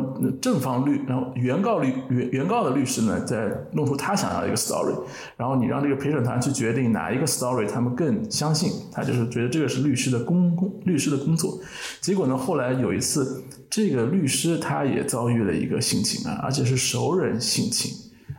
[0.42, 4.94] 正方律，然后原告律原原告的律师呢，再弄出他想要的一个 story，
[5.36, 11.58] 然后你让这个陪审团去决定哪一个 story 他们更相信，他就是觉得这个是律师的工工律师的工作。
[12.00, 17.90] 结果呢，后来有一次，这个律师他也遭遇了一个性侵啊，而且是熟人性侵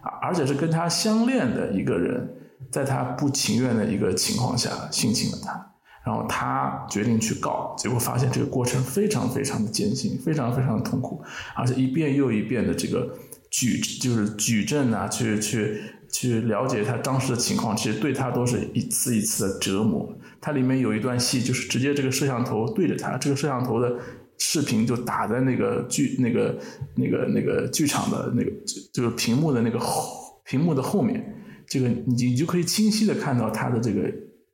[0.04, 2.36] 啊，而且是跟他相恋的一个人。
[2.70, 5.74] 在他不情愿的一个情况下性侵了他，
[6.06, 11.22] 然后他决定去告，结果发现这个过程非常非常的艰辛，非常非常的痛苦，
[11.56, 13.16] 而且一遍又一遍的这个
[13.50, 20.10] 举就是举证啊，去去去了解他当时的情况，其实对他都是一次一次的折磨。
[20.40, 23.96] 它里面有一段戏，就是直接这个摄像头对着他，这个摄像头的
[24.40, 26.58] 视频就打在那个剧那个
[26.96, 31.41] 那个那个剧场的那个就就是屏幕的那个后屏幕的后面。
[31.72, 34.02] 这个你你就可以清晰的看到他的这个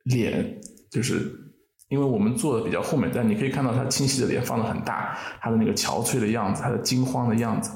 [0.04, 0.56] 脸，
[0.88, 1.32] 就是
[1.88, 7.72] 因为我们坐的比较后面，但你可以看到他清晰的脸放的很大，他的那个憔悴的样子，他的惊慌的样子，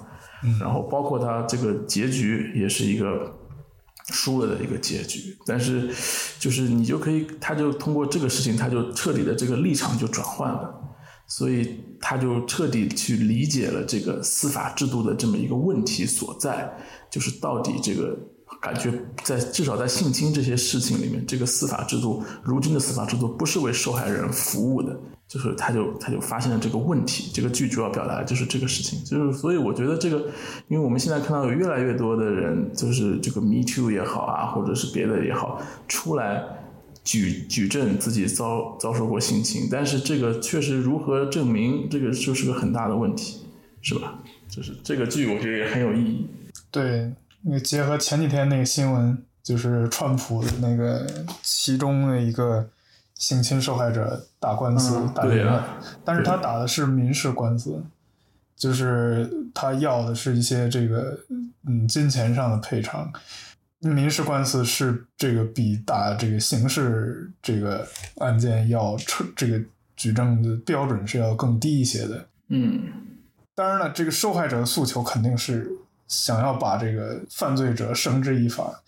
[0.61, 3.37] 然后包括他这个结局也是一个
[4.13, 5.89] 输了的一个结局，但是
[6.39, 10.73] 就是你就可以，他就通过这个事情，他就彻底的这个立场就转换了，
[11.27, 16.73] 所以他就彻底去理解了这个司法制度的这么一个问题所在，
[17.11, 18.17] 就是到底这个。
[18.61, 18.93] 感觉
[19.25, 27.31] 在至少在性侵这些事情里面，这个司法制度，如今的司法制度不是为受害人服务的，就是他就他就发现了这个问题。
[27.33, 30.19] 这个剧主要表达的就是这个事情，就是所以我觉得这个，
[30.69, 36.45] 因为我们现在看到有越来越多的人，就是这个 Me Too 也好啊，或者是别的也好，出来
[37.03, 43.41] 举举证自己遭遭受过性侵，但是这个确实如何证明，这个就是个很大的问题，
[43.81, 44.21] 是吧？
[44.49, 46.27] 就是这个剧我觉得也很有意义。
[46.71, 47.13] 对。
[47.45, 51.05] 那个结合前几天那个新闻，就是川普的那个
[51.43, 52.69] 其中的一个
[53.15, 57.83] 性侵受害者打官司打赢了，但是他打的是民事官司，
[58.55, 61.19] 就是他要的是一些这个
[61.67, 63.13] 嗯金钱上的赔偿，
[63.81, 67.85] 民事官司是这个比打这个刑事这个
[68.19, 68.97] 案件要
[69.35, 69.61] 这个
[69.97, 72.27] 举证的标准是要更低一些的。
[72.49, 72.85] 嗯，
[73.57, 75.69] 当然了，这个受害者的诉求肯定是。
[76.13, 78.83] 想要把这个犯罪者绳之以法，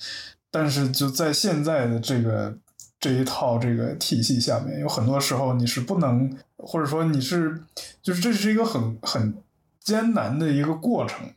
[0.50, 2.54] 但是就在现在的这个
[3.00, 7.62] 这一套这个体系下面，有很多时候你是不能，或者说你是，
[8.02, 9.34] 就是这是一个很很
[9.80, 11.30] 艰难的一个过程，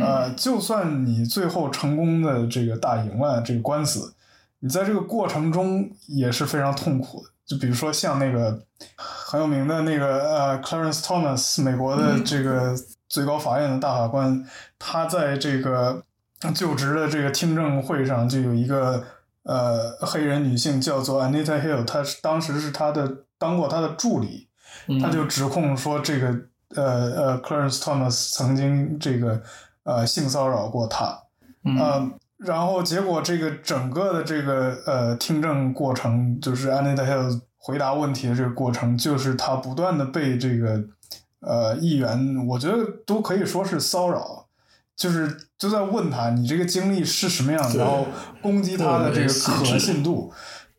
[0.00, 4.12] 呃，就算你最后成功的这个打赢了这个官司，
[4.58, 7.30] 你在这个过程中也是非常痛苦的。
[7.46, 8.60] 就比如说像那个
[8.96, 12.76] 很有名的那个呃，Clarence Thomas，美国的这个。
[13.08, 14.44] 最高法院的大法官，
[14.78, 16.02] 他在这个
[16.54, 19.04] 就职的这个听证会上，就有一个
[19.44, 24.48] 呃黑人女性叫做 Anita Hill，她是当时是他的当过他的助理，
[25.00, 26.28] 他就指控说这个
[26.74, 29.40] 呃呃 Clarence Thomas 曾经这个
[29.84, 31.16] 呃性骚扰过他，
[31.64, 40.82] 嗯，然后结果这个整个的这个呃听证过程，就是 Anita Hill 回答问题的这个过程，就是他不断的被这个。
[41.46, 44.46] 呃，议员我觉得都可以说是骚扰，
[44.96, 48.06] 就是就在问他你这个经历是什么样，然后
[48.40, 50.32] 攻击他的这个可信度。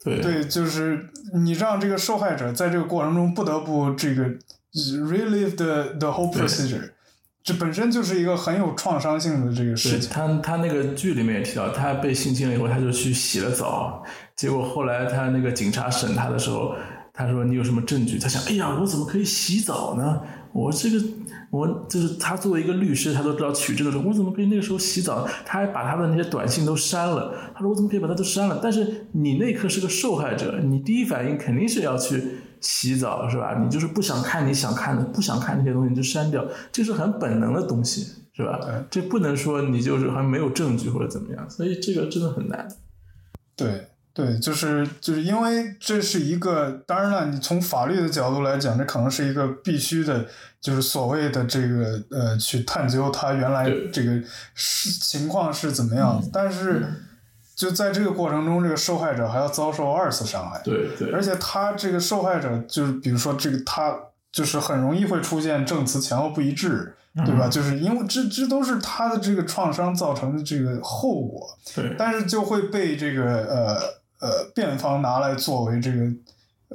[0.03, 4.23] 对，就是你让这个受害者在这个过程中不得不这个
[4.73, 6.91] relive the the whole procedure，
[7.43, 10.07] 这本身就是一个很有创伤性的这个事情。
[10.11, 14.03] 他他那个剧里面也提到，他被性侵了以后，他就去洗了澡，
[14.35, 16.75] 结果后来他那个警察审他的时候，
[17.11, 18.19] 他说你有什么证据？
[18.19, 20.21] 他想，哎呀，我怎么可以洗澡呢？
[20.55, 21.05] 我这个，
[21.51, 25.27] 我就是他作为一个律师，他都知道取证的时候，我怎么可以那个时候洗澡？
[25.45, 27.35] 他还把他的那些短信都删了。
[27.53, 28.57] 他说我怎么可以把他都删了？
[28.63, 32.23] 但是你那刻是个受害者，你第一反应肯定是要去
[32.61, 33.59] 洗澡，是吧？
[33.61, 38.57] 你就是不想看你想看的，不想看那些东西你就删掉，这是很本能的东西，是吧？
[38.89, 42.65] 这不能说你就是还没有证据或者怎么样，所以这个真的很难。
[43.57, 43.87] 对。
[44.15, 50.25] 对，就是就是因为这是一个，当然了，你从法律的角度来讲，这可能是一个必须的，
[50.61, 54.17] 就是所谓的这个呃，去探究他原来这个
[54.53, 56.23] 是情况是怎么样。
[56.31, 56.87] 但是
[57.57, 60.61] 就在这个过程中，这个受害者还要遭受二次伤害。
[60.63, 63.93] 对对，而且他这个受害者就是，比如说这个他
[64.31, 66.95] 就是很容易会出现证词前后不一致，
[67.25, 67.49] 对吧？
[67.49, 71.49] 就是因为这这都是他的这个创伤造成的这个后果。
[71.75, 74.04] 对，但是就会被这个呃。
[74.19, 76.07] 呃，辩方拿来作为这个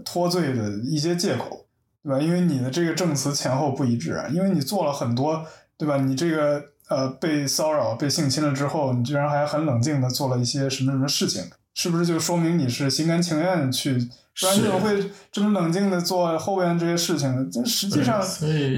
[0.05, 1.66] 脱罪的一些借口，
[2.03, 2.20] 对吧？
[2.20, 5.45] 因为你的这个证词前后不一致啊，因为你做了很多，
[5.76, 5.97] 对吧？
[5.97, 14.09] 你这个呃被骚扰、被性侵了之后，你居然还很冷静的做了一些什么什么事情，是不是就说明你是心甘情愿去？
[14.41, 17.47] 不然你怎么会这么冷静的做后边这些事情呢？
[17.53, 18.22] 这实际上，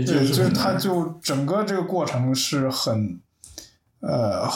[0.05, 3.21] 对，就是他就整个这个过程是很，
[4.01, 4.49] 呃，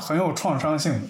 [0.00, 1.00] 很有创伤性的。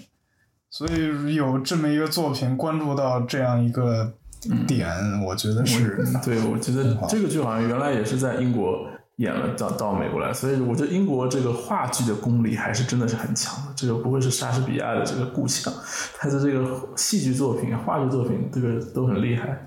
[0.77, 4.13] 所以有这么一个作品关注到这样一个
[4.69, 4.87] 点，
[5.25, 6.05] 我觉得是。
[6.23, 13.73] 对，我觉得这个剧好像原来也是在英国演了，到到美国来，所以我觉得英国这个话剧的功力还是真的是很强的。
[13.75, 15.73] 这个不会是莎士比亚的这个故乡，
[16.19, 19.59] 他的这个戏剧作品、话剧作品，这个都很厉害。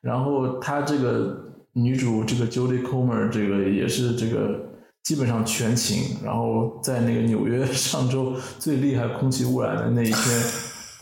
[0.00, 1.44] 然后他这个
[1.74, 4.72] 女主这个 Jodie Comer，这个也是这个。
[5.04, 10.42] 基本上全勤，然后在那个纽约上周最厉害空气污染的那一天，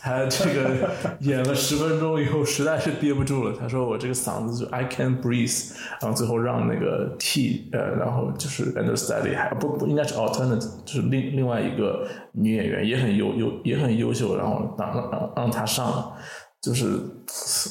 [0.01, 0.89] 他这个
[1.21, 3.55] 演了十分钟以后，实在是憋不住了。
[3.57, 16.13] 他说：“我这个嗓子就 I can breathe。”然后最后让那个 T 呃，然后就是 understudy 还不不应该是 alternate，就是另另外一个女演员也很优优也很优秀，然后让让让她上了，
[16.61, 16.99] 就是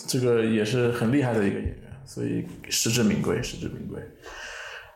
[0.09, 1.77] 这个也是很厉害的一个演员，
[2.07, 4.01] 所以实至名归，实至名归。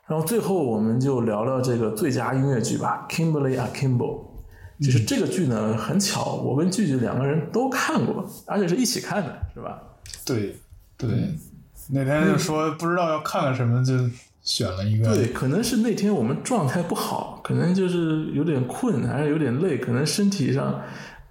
[0.09, 3.99] 然后最后我们就聊聊这个最佳音乐剧吧，《Kimberly Akimbo》。
[4.79, 9.83] 就是这个剧呢，很巧，我跟剧剧两个人都看过，而且是一起看的，是吧？
[10.25, 10.55] 对，
[10.99, 11.09] 对。
[11.89, 13.95] 那天就说不知道要看什么，就
[14.43, 15.15] 选了一个。
[15.15, 20.83] 对，可能是那天我们状态不好，可能就是有点困，还是有点累，可能身体上。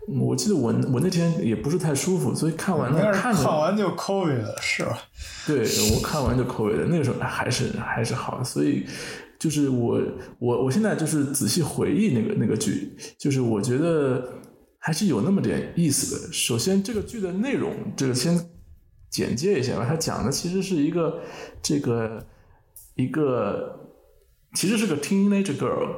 [0.07, 4.99] 我记得我我那天也不是太舒服，所以看完了看看完就 COVID 了，是吧？
[5.47, 6.85] 对，我看完就 COVID 了。
[6.85, 8.85] 那个时候还是还是好，所以
[9.39, 9.99] 就是我
[10.37, 14.23] 我我现在就是仔细回忆那个那个剧，就是我觉得
[14.77, 16.31] 还是有那么点意思的。
[16.31, 18.39] 首先，这个剧的内容，这个先
[19.09, 19.87] 简介一下吧。
[19.89, 21.19] 它讲的其实是一个
[21.63, 22.23] 这个
[22.93, 23.89] 一个
[24.53, 25.89] 其实是个 teenage girl，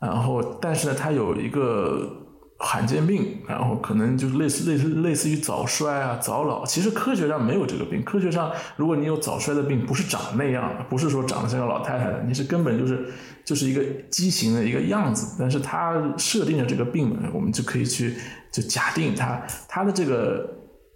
[0.00, 2.20] 然后但是呢，它有一个。
[2.64, 6.64] 罕见病，然后可能就类似类似类似于早衰啊、早老。
[6.64, 8.02] 其实科学上没有这个病。
[8.04, 13.12] 科学上，如果你有早衰的病，不是长那样，不是说长得像个老太太的，你是根本就是
[13.44, 15.36] 就是一个畸形的一个样子。
[15.38, 18.14] 但是他设定的这个病，我们就可以去
[18.50, 20.48] 就假定他他的这个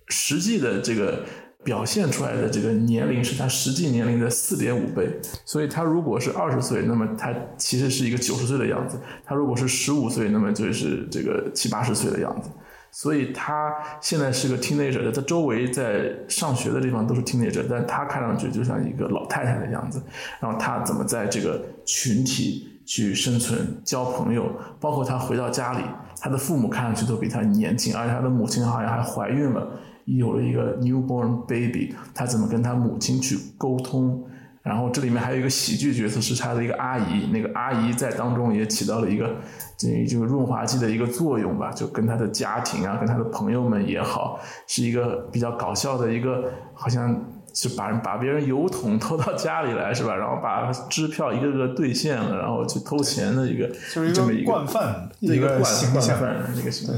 [0.08, 1.24] 实际的这个。
[1.66, 5.10] 表现出来的这个年龄是他实际年龄的四点五倍，
[5.44, 12.48] 所以他如果是二十岁，那么他其实是一个九十岁的样子；他如果是十五岁，那么就是这个七八十岁的样子。
[12.92, 20.00] 所以他现在是个 teenager，他周围在上学的地方都是 teenager，但他看上去就像一个老太太的样子。
[20.40, 24.48] 然后他怎么在这个群体去生存、交朋友，
[24.78, 25.80] 包括他回到家里，
[26.20, 29.68] 他的父母看上去都比他年轻，而且他的母亲好像还怀孕了。
[30.06, 34.24] 有了一个 newborn baby，他怎么跟他母亲去沟通？
[34.62, 39.36] 然后这里面还有一个喜剧角色是他的一个阿姨，那个阿姨在当中也起到了一个
[39.76, 47.16] 这这个润滑剂的一个作用吧，就跟他的家庭啊，跟他的朋友们也好，是一个比较搞笑的一个，好像
[47.54, 50.16] 是把把别人油桶偷到家里来是吧？
[50.16, 56.18] 然后把支票一个个兑现了，然后去偷钱的一个，就是一个惯犯，一个惯形象，
[56.56, 56.96] 一个形象。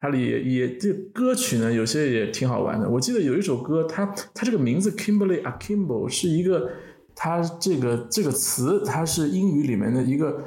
[0.00, 2.88] 它里也这歌曲呢，有些也挺好玩的。
[2.88, 6.70] 我记得有一首歌，它它这个名字 Kimberly Akimbo 是一个，
[7.16, 10.40] 它这个这个词它是英语里面的一个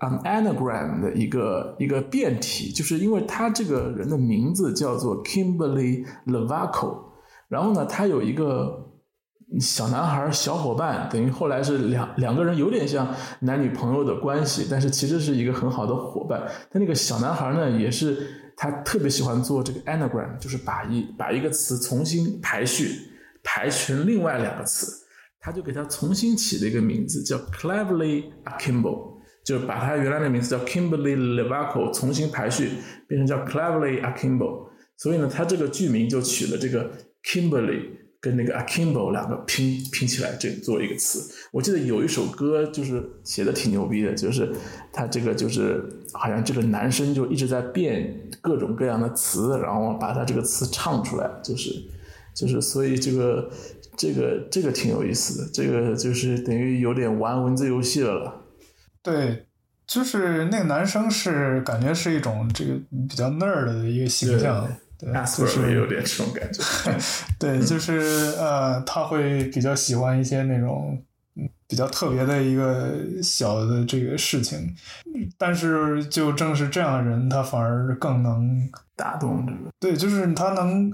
[0.00, 6.96] an anagram 的一个一个变体，就是因为他这个人的名字叫做 Kimberly Levaco，
[7.48, 8.90] 然后呢，他有一个
[9.60, 16.42] 小男孩小伙伴，等于后来是两两个人有点像男女朋友的关系，但是其实是一个很好的伙伴。
[16.72, 18.42] 他那个小男孩呢，也是。
[18.56, 22.88] 他特别喜欢做这个 anagram，就是把一把一个词重新排序，
[23.44, 25.04] 排成另外两个词，
[25.38, 32.70] 他就给它重新起了一个名字，叫 cleverly akimbo，就是把它原来的名字叫 Kimberly Levaco 重新排序，
[33.06, 34.70] 变成叫 cleverly akimbo。
[34.96, 36.90] 所以呢，他这个剧名就取了这个
[37.22, 37.95] Kimberly。
[38.20, 41.32] 跟那个 Akimbo 两个拼拼起来，这做一个词。
[41.52, 44.50] 我记得有一首歌，就是写的挺牛逼的，就是
[44.92, 51.70] 他这个就是好像这个男生就一直在变各种各样的词，然后把他这个词唱出来，就是
[52.34, 53.50] 就是所以这个
[53.96, 58.42] 这个这个挺有意思的，这个就是等于有点玩文字游戏了。
[59.02, 59.46] 对，
[59.86, 62.74] 就是那个男生是感觉是一种这个
[63.08, 64.66] 比较 nerd 的一个形象。
[64.98, 66.62] 对，就是有点这种感觉。
[67.38, 67.98] 对，就是
[68.38, 71.02] 呃，他会比较喜欢一些那种
[71.68, 74.74] 比较特别的一个小的这个事情，
[75.36, 79.70] 但是就正是这样的人，他反而更能打动这个。
[79.78, 80.90] 对，就是他能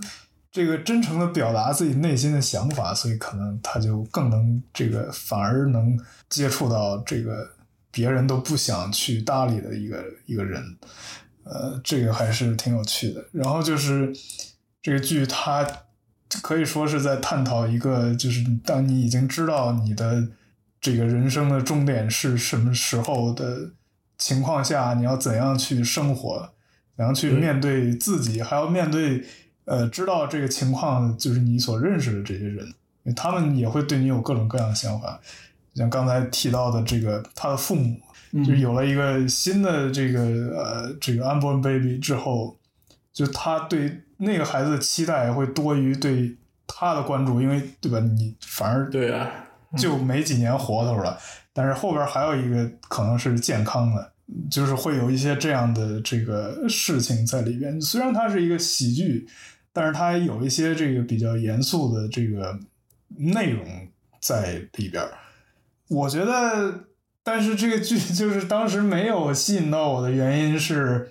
[0.50, 5.96] 这个真诚的表达自己内心的想法，所以可能他就更能这个反而能
[6.28, 7.48] 接触到这个
[7.90, 10.61] 别人都不想去搭理的一个一个人。
[11.45, 13.24] 呃，呃，这个还是挺有趣的。
[13.32, 14.12] 然后就是
[14.80, 15.66] 这个剧，它
[16.43, 20.28] 可以说是在探讨一个，就是当你已经知道你的
[20.80, 23.70] 这个人生的终点是什么时候的
[24.18, 26.51] 情况下，你要怎样去生活，
[26.97, 29.24] 怎样去面对自己，还要面对
[29.64, 32.74] 呃，知道这个情况就是你所认识的这些人，
[33.14, 35.20] 他们也会对你有各种各样的想法。
[35.74, 37.99] 像刚才提到的这个，他的父母。
[38.43, 40.20] 就有了一个新的这个
[40.57, 42.59] 呃这个 unborn baby 之后，
[43.12, 46.35] 就他对那个孩子的期待会多于对
[46.66, 47.99] 他的关注，因为对吧？
[48.01, 49.30] 你反而对啊，
[49.76, 51.18] 就没几年活头了。
[51.53, 54.12] 但是后边还有一个可能是健康的，
[54.51, 57.78] 就是会有一些这样的这个事情在里边。
[57.78, 59.28] 虽然它是一个喜剧，
[59.74, 62.59] 但是它有一些这个比较严肃的这个
[63.18, 63.62] 内容
[64.20, 65.05] 在里边。
[65.89, 66.85] 我觉得。
[67.25, 71.09] 但是这个剧 就是当时没有吸引到我的原因是，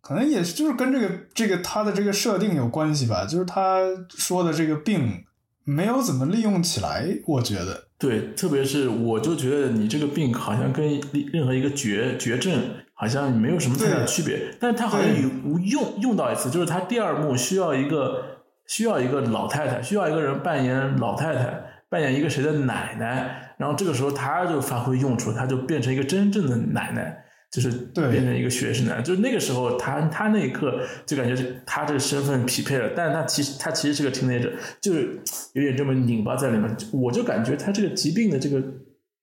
[0.00, 3.24] 可能也就是跟这个这个他的这个设定有关系吧。
[3.24, 3.80] 就是他
[4.10, 5.24] 说的这个病
[5.64, 7.88] 没有怎么利用起来，我觉得。
[7.98, 11.00] 对，特别是我就觉得你这个病好像跟
[11.32, 12.52] 任何一个绝绝症
[12.94, 14.54] 好像没有什么太大的区别。
[14.58, 21.64] 但是他好像有用用到一次，就是他第二幕需要一个需要一个老太太，需要一个人扮演老太太。
[21.90, 27.14] 扮演一个谁的奶奶，然后这个时候他就发挥用处，他就变成一个真正的奶奶，
[27.52, 29.02] 就是变成一个学生奶奶。
[29.02, 34.50] 就是那个时候，他他那一刻就感觉是他这个身份匹配了，但是他其实他其实是个 teenager，
[34.80, 35.20] 就是
[35.52, 36.74] 有点这么拧巴在里面。
[36.90, 38.62] 我就感觉他这个疾病的这个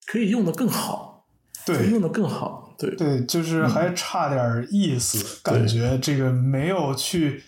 [0.05, 1.25] 可以用的更好，
[1.65, 7.41] 对，用的更好，对对，就是还差点意思，感觉这个没有去，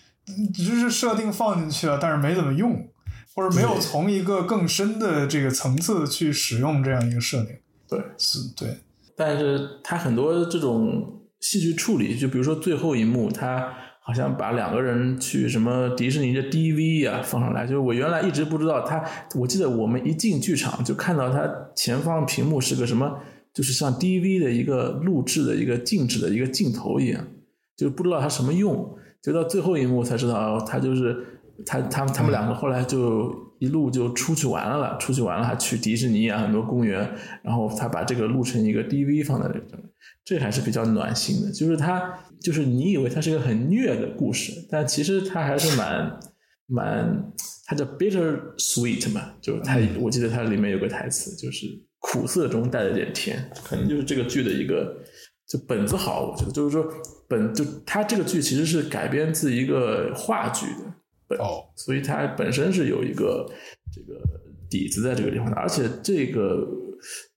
[0.52, 2.88] 只是设定放进去了，但是没怎么用。
[3.34, 7.56] 或者没有从一个更深的这个层次去使用这样一个设定，
[7.88, 8.78] 对，是，对。
[9.16, 19.04] 但是他很多这种戏剧处理，就比如说最后一幕，他好像把两个人去什么迪士尼的 DV 啊放上来，就是我原来一直不知道他，
[19.36, 23.18] 我记得我们一进剧场就看到他前方屏幕是个什么，
[23.54, 27.24] 就是像 DV 的一个录制的一个静止的一个镜头一样，
[27.76, 31.36] 就不知道它什么用，就到最后一幕才知道，他就是。
[31.66, 37.00] 他他他们两个后来就一路就出去玩了，出去玩了还去迪士尼啊，很多公园。
[37.42, 39.64] 然后他把这个录成一个 DV 放在这里，
[40.24, 41.52] 这还是比较暖心的。
[41.52, 46.18] 就是他就是你以为他是一个很虐的故事，但其实他还是蛮
[46.66, 47.32] 蛮，
[47.66, 51.66] 他叫 bitter sweet 嘛，就是他我记得他里面有个台词，就是
[51.98, 54.96] 苦涩中带着点甜，可能就是这个剧的一个
[55.46, 56.86] 就本子好，我觉得就是说
[57.28, 60.94] 本就他这个剧其实是改编自一个话剧的。
[61.38, 63.46] 哦，所以它本身是有一个
[63.92, 64.20] 这个
[64.68, 66.66] 底子在这个地方的，而且这个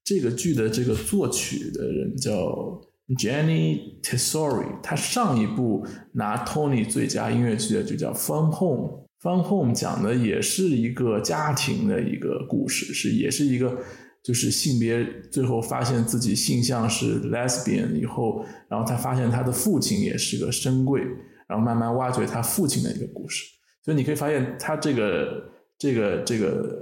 [0.04, 2.82] 这个剧的这个作曲的人叫
[3.20, 9.08] Jenny Tesori，他上一部拿 Tony 最佳音乐剧的就叫《Fun Home》，
[9.44, 13.78] 《Fun Home》讲的也是一个家庭的一个故事，是也是一个
[14.24, 21.02] 就是性别最后发现自己性向是 lesbian 以后，然后他发现他的父亲也是个深贵，
[21.48, 23.44] 然后慢慢挖掘他父亲的一个故事。
[23.84, 26.80] 所以你可以发现，他这个这个这个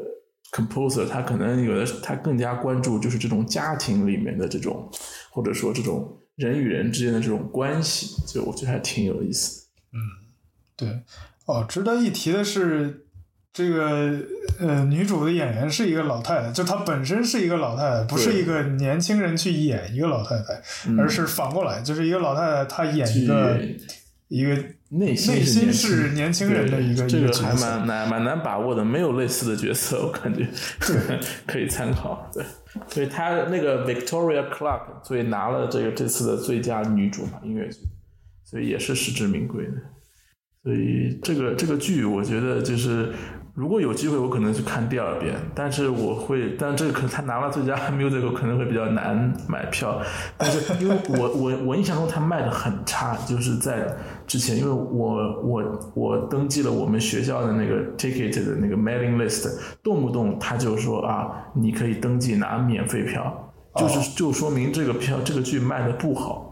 [0.51, 4.87] composer，他可能有的他更加关注就是这种家庭里面的这种，
[5.31, 9.65] 或者说这种人与人之间的这种关系，就我觉得还挺有意思。
[9.91, 9.97] 嗯，
[10.77, 11.01] 对。
[11.47, 13.07] 哦，值得一提的是，
[13.51, 14.21] 这个
[14.59, 20.61] 呃，女主的演员是一个老太太，就她本身是一个老太太，不是一个年轻人去演一个老太太，
[20.99, 23.59] 而是反过来，就是一个老太太她演一个
[24.27, 24.63] 一个。
[24.91, 30.47] 内心是年轻人的一个这个还蛮难蛮难把握的，没有类似的角色，我感觉
[31.47, 32.29] 可以参考。
[32.33, 32.43] 对，
[32.87, 37.79] 所以他那个 Victoria Clark，所以拿了这个这次的最佳女主嘛音乐剧，
[38.43, 39.73] 所以也是实至名归的。
[40.63, 43.11] 所以这个这个剧，我觉得就是。
[43.53, 50.01] 如果有机会，我可能去看第二遍，但是我会，但这个可能他拿了最佳 music 可能会比较难买票，
[50.37, 53.93] 但是因为我我我印象中他卖的很差，就是在
[54.25, 59.49] 之前，因为我我我登记了我们学校的那个 ticket 的那个 mailing list，
[59.83, 66.50] 动不动他就说啊，你可以登记拿免费票，就是就说明这个票这个剧卖的不好。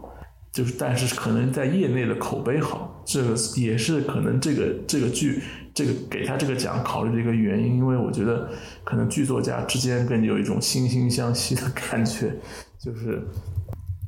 [0.52, 5.40] 就是，但是可能在业内的口碑好，这个也是可能这个这个剧
[5.72, 7.76] 这个给他这个奖考虑的一个原因。
[7.76, 8.48] 因为我觉得
[8.82, 12.34] 可能剧作家之间更有一种惺惺相惜的感觉。
[12.80, 13.22] 就是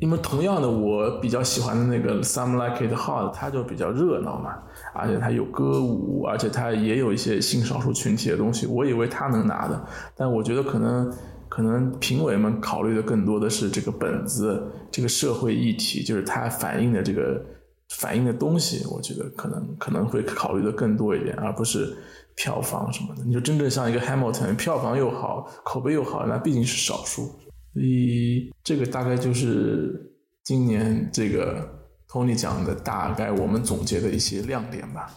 [0.00, 4.56] 因为同样的，我比较喜欢的那个《Some Like It Hot》，它就比较热闹嘛，
[4.94, 8.66] 而且它有歌舞，而且它也有一些性少数群体的东西。
[8.66, 9.86] 我以为他能拿的，
[10.16, 11.08] 但我觉得可能。
[11.52, 17.44] 可能评委们考虑的更多的是这个本子，这个社会议题，就是它反映的这个
[17.90, 21.94] 反映的东西，我觉得可能可能会考虑的更多一点，而不是
[22.34, 23.22] 票房什么的。
[23.22, 27.26] 你就真正像一个 Hamilton，票房又好，口碑又好，那毕竟是少数。
[27.74, 30.10] 所以这个大概就是
[30.42, 31.68] 今年这个
[32.08, 35.10] Tony 奖的大概我们总结的一些亮点吧。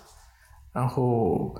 [0.73, 1.55] 然后，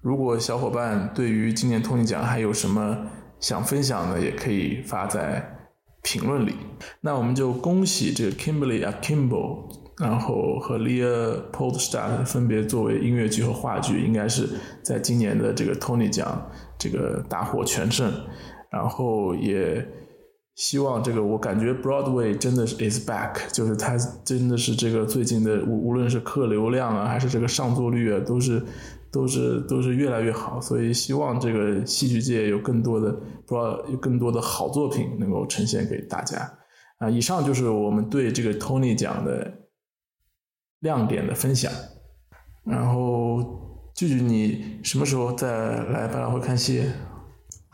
[0.00, 3.04] 如果小伙伴对于今年 Tony 奖还有什么
[3.42, 5.46] 想分享的，也可以发在
[6.02, 6.54] 评论里。
[7.02, 9.68] 那我们就恭喜这个 Kimberly Akimbo，
[9.98, 14.48] 然后和 Leah Poldstad 分别作为音乐剧和话剧，应该是
[14.82, 18.10] 在今年的这个 Tony 奖这个大获全胜。
[18.70, 19.86] 然后也。
[20.54, 28.62] 希望这个，我感觉 Broadway 真的是 is back，就是它真的是这个最近的无无论是客流量啊，还是这个上座率啊，都是
[29.12, 30.60] 都是都是越来越好。
[30.60, 33.12] 所以希望这个戏剧界有更多的
[33.46, 36.58] 不知道有更多的好作品能够呈现给大家
[36.98, 37.08] 啊。
[37.08, 39.68] 以上就是我们对这个 Tony 奖的
[40.80, 41.70] 亮点的分享。
[42.64, 46.84] 然后，聚聚你什么时候再来百老汇看戏？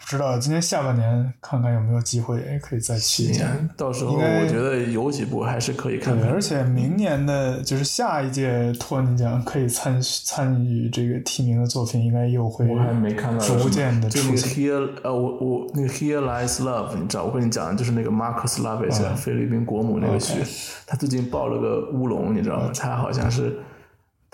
[0.00, 6.18] 不知道今年下半年看看有没有机会可以再去一年，到时候我觉得有几部还是可以看。
[6.18, 14.48] 对，而且明年的就是下一届托尼奖可以参参与这个提名的作品，应该又会我还没看到逐渐的出现。
[14.50, 20.34] Here 呃，我我那个 Here Lies Love，你知道我跟你讲，就是那个 Marcus l a v i s 菲律宾国母那个剧，
[20.86, 22.70] 他最近爆了个乌龙，你知道吗？
[22.74, 23.58] 他好像是。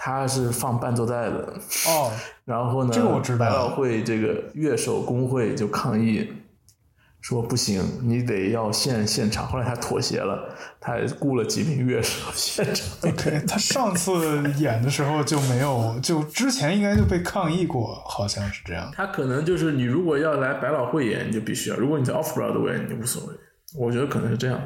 [0.06, 1.54] 他是放伴奏带的
[1.88, 2.12] 哦，
[2.44, 3.38] 然后呢，这个我知道。
[3.38, 6.30] 百老汇这个乐手工会就抗议
[7.22, 9.46] 说不行，你得要现现场。
[9.48, 12.86] 后来他妥协了，他雇了几名乐手现场。
[13.10, 14.12] OK，他上次
[14.58, 18.90] 演的时候就没有，就之前应该就被抗议过，好像是这样。
[18.92, 23.34] 他可能就是你如果要来百老汇演，你就必须要；如果你在 Off Broadway，你无所谓。
[23.78, 24.60] 我觉得可能是这样。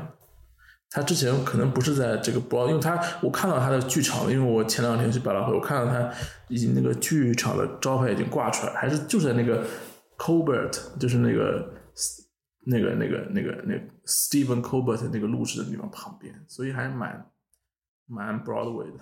[0.91, 6.11] 他之前可能不是在这个播，因为他我看到他的剧场，因为我前两天去百老汇，我看到他
[6.49, 9.66] 已经那个剧场的招牌已经挂出来，还是就在那个
[10.16, 11.70] Colbert，就是那个
[12.66, 17.26] 那个那个那个那个 Stephen Colbert 那个录制的地方旁边，所以还是蛮
[18.07, 19.01] 蛮 Broadway 的。